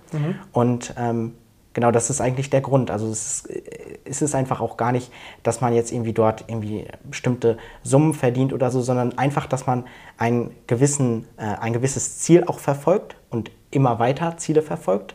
Und 0.52 0.94
ähm, 0.98 1.34
genau 1.78 1.92
das 1.92 2.10
ist 2.10 2.20
eigentlich 2.20 2.50
der 2.50 2.60
Grund. 2.60 2.90
Also 2.90 3.08
es 3.08 3.44
ist, 3.44 3.50
äh, 3.50 3.98
es 4.04 4.20
ist 4.20 4.34
einfach 4.34 4.60
auch 4.60 4.76
gar 4.76 4.90
nicht, 4.90 5.12
dass 5.44 5.60
man 5.60 5.72
jetzt 5.74 5.92
irgendwie 5.92 6.12
dort 6.12 6.44
irgendwie 6.48 6.86
bestimmte 7.04 7.56
Summen 7.84 8.14
verdient 8.14 8.52
oder 8.52 8.72
so, 8.72 8.80
sondern 8.80 9.16
einfach, 9.16 9.46
dass 9.46 9.68
man 9.68 9.84
einen 10.16 10.50
gewissen, 10.66 11.26
äh, 11.36 11.44
ein 11.44 11.72
gewisses 11.72 12.18
Ziel 12.18 12.42
auch 12.44 12.58
verfolgt 12.58 13.14
und 13.30 13.52
immer 13.70 14.00
weiter 14.00 14.38
Ziele 14.38 14.62
verfolgt 14.62 15.14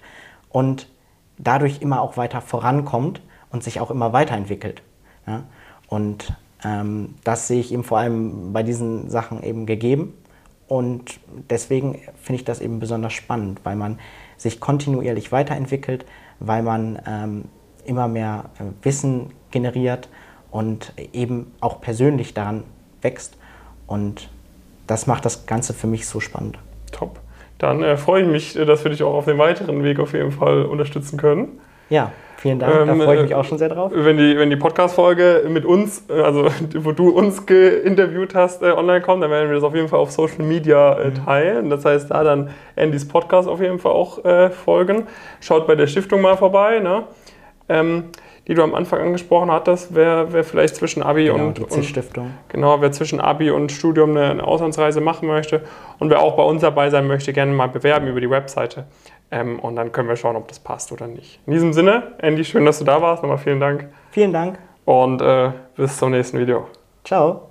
und 0.50 0.88
dadurch 1.38 1.82
immer 1.82 2.01
auch 2.01 2.15
weiter 2.15 2.39
vorankommt 2.39 3.22
und 3.51 3.62
sich 3.62 3.82
auch 3.82 3.91
immer 3.91 4.13
weiterentwickelt. 4.13 4.82
Ja? 5.27 5.43
Und 5.88 6.34
ähm, 6.63 7.15
das 7.25 7.50
sehe 7.50 7.60
ich 7.60 7.74
eben 7.74 7.84
vor 7.84 7.98
allem 7.98 8.53
bei 8.53 8.63
diesen 8.63 9.10
Sachen 9.10 9.43
eben 9.43 9.65
gegeben. 9.65 10.13
Und 10.70 11.20
deswegen 11.50 12.00
finde 12.22 12.39
ich 12.39 12.46
das 12.46 12.62
eben 12.62 12.79
besonders 12.79 13.12
spannend, 13.12 13.60
weil 13.65 13.75
man 13.75 14.00
sich 14.38 14.62
kontinuierlich 14.62 15.34
weiterentwickelt, 15.34 16.05
weil 16.43 16.62
man 16.62 17.00
ähm, 17.07 17.45
immer 17.85 18.07
mehr 18.07 18.45
äh, 18.59 18.63
Wissen 18.85 19.31
generiert 19.51 20.09
und 20.51 20.93
eben 21.13 21.51
auch 21.62 21.81
persönlich 21.81 22.33
daran 22.33 22.63
wächst. 23.01 23.38
Und 23.88 24.29
das 24.85 25.07
macht 25.07 25.25
das 25.25 25.45
Ganze 25.45 25.73
für 25.73 25.88
mich 25.88 26.05
so 26.05 26.19
spannend. 26.19 26.59
Top. 26.91 27.19
Dann 27.57 27.81
äh, 27.81 27.97
freue 27.97 28.23
ich 28.23 28.27
mich, 28.27 28.55
äh, 28.57 28.65
dass 28.65 28.83
wir 28.83 28.91
dich 28.91 29.03
auch 29.03 29.13
auf 29.13 29.25
dem 29.25 29.38
weiteren 29.38 29.83
Weg 29.83 30.00
auf 30.00 30.13
jeden 30.13 30.31
Fall 30.31 30.65
unterstützen 30.65 31.17
können. 31.17 31.59
Ja, 31.89 32.11
vielen 32.37 32.59
Dank. 32.59 32.73
Ähm, 32.73 32.87
da 32.87 33.05
freue 33.05 33.15
ich 33.15 33.19
äh, 33.19 33.23
mich 33.23 33.35
auch 33.35 33.45
schon 33.45 33.57
sehr 33.57 33.69
drauf. 33.69 33.91
Wenn 33.93 34.17
die, 34.17 34.37
wenn 34.37 34.49
die 34.49 34.55
Podcast-Folge 34.55 35.45
mit 35.49 35.65
uns, 35.65 36.03
äh, 36.09 36.21
also 36.21 36.47
wo 36.75 36.91
du 36.91 37.09
uns 37.09 37.45
geinterviewt 37.45 38.35
hast, 38.35 38.61
äh, 38.61 38.71
online 38.71 39.01
kommt, 39.01 39.23
dann 39.23 39.31
werden 39.31 39.49
wir 39.49 39.55
das 39.55 39.63
auf 39.63 39.75
jeden 39.75 39.87
Fall 39.87 39.99
auf 39.99 40.11
Social 40.11 40.43
Media 40.43 40.97
äh, 40.99 41.11
teilen. 41.11 41.69
Das 41.69 41.85
heißt, 41.85 42.11
da 42.11 42.23
dann 42.23 42.49
Andys 42.75 43.07
Podcast 43.07 43.47
auf 43.47 43.61
jeden 43.61 43.79
Fall 43.79 43.91
auch 43.91 44.23
äh, 44.25 44.49
folgen. 44.49 45.07
Schaut 45.41 45.67
bei 45.67 45.75
der 45.75 45.87
Stiftung 45.87 46.21
mal 46.21 46.37
vorbei, 46.37 46.79
ne? 46.79 47.03
ähm, 47.69 48.05
die 48.47 48.55
du 48.55 48.63
am 48.63 48.75
Anfang 48.75 48.99
angesprochen 48.99 49.49
hattest, 49.49 49.95
wer, 49.95 50.34
wer 50.34 50.43
vielleicht 50.43 50.75
zwischen 50.75 51.01
Abi 51.01 51.25
Genau, 51.25 51.47
und, 51.47 51.58
die 51.58 51.63
und 51.63 51.71
CIS-Stiftung. 51.71 52.31
Genau, 52.49 52.81
wer 52.81 52.91
zwischen 52.91 53.21
Abi 53.21 53.51
und 53.51 53.71
Studium 53.71 54.12
eine, 54.12 54.31
eine 54.31 54.43
Auslandsreise 54.45 54.99
machen 54.99 55.27
möchte 55.27 55.62
und 55.99 56.10
wer 56.10 56.19
auch 56.19 56.36
bei 56.36 56.43
uns 56.43 56.62
dabei 56.62 56.89
sein 56.89 57.08
möchte, 57.08 57.31
gerne 57.31 57.53
mal 57.53 57.67
bewerben 57.67 58.08
über 58.08 58.19
die 58.19 58.29
Webseite. 58.29 58.86
Ähm, 59.34 59.60
und 59.60 59.76
dann 59.76 59.91
können 59.91 60.08
wir 60.08 60.15
schauen, 60.15 60.36
ob 60.36 60.48
das 60.48 60.60
passt 60.60 60.91
oder 60.91 61.08
nicht. 61.08 61.39
In 61.48 61.54
diesem 61.54 61.74
Sinne, 61.74 62.13
Andy, 62.19 62.46
schön, 62.46 62.65
dass 62.65 62.78
du 62.78 62.86
da 62.86 63.02
warst. 63.02 63.24
Nochmal 63.24 63.39
vielen 63.39 63.60
Dank 63.60 63.88
Vielen 64.12 64.32
Dank. 64.32 64.60
und 64.86 65.22
äh, 65.24 65.52
bis 65.76 65.98
zum 65.98 66.12
nächsten 66.12 66.38
Video. 66.38 66.67
Ciao. 67.04 67.41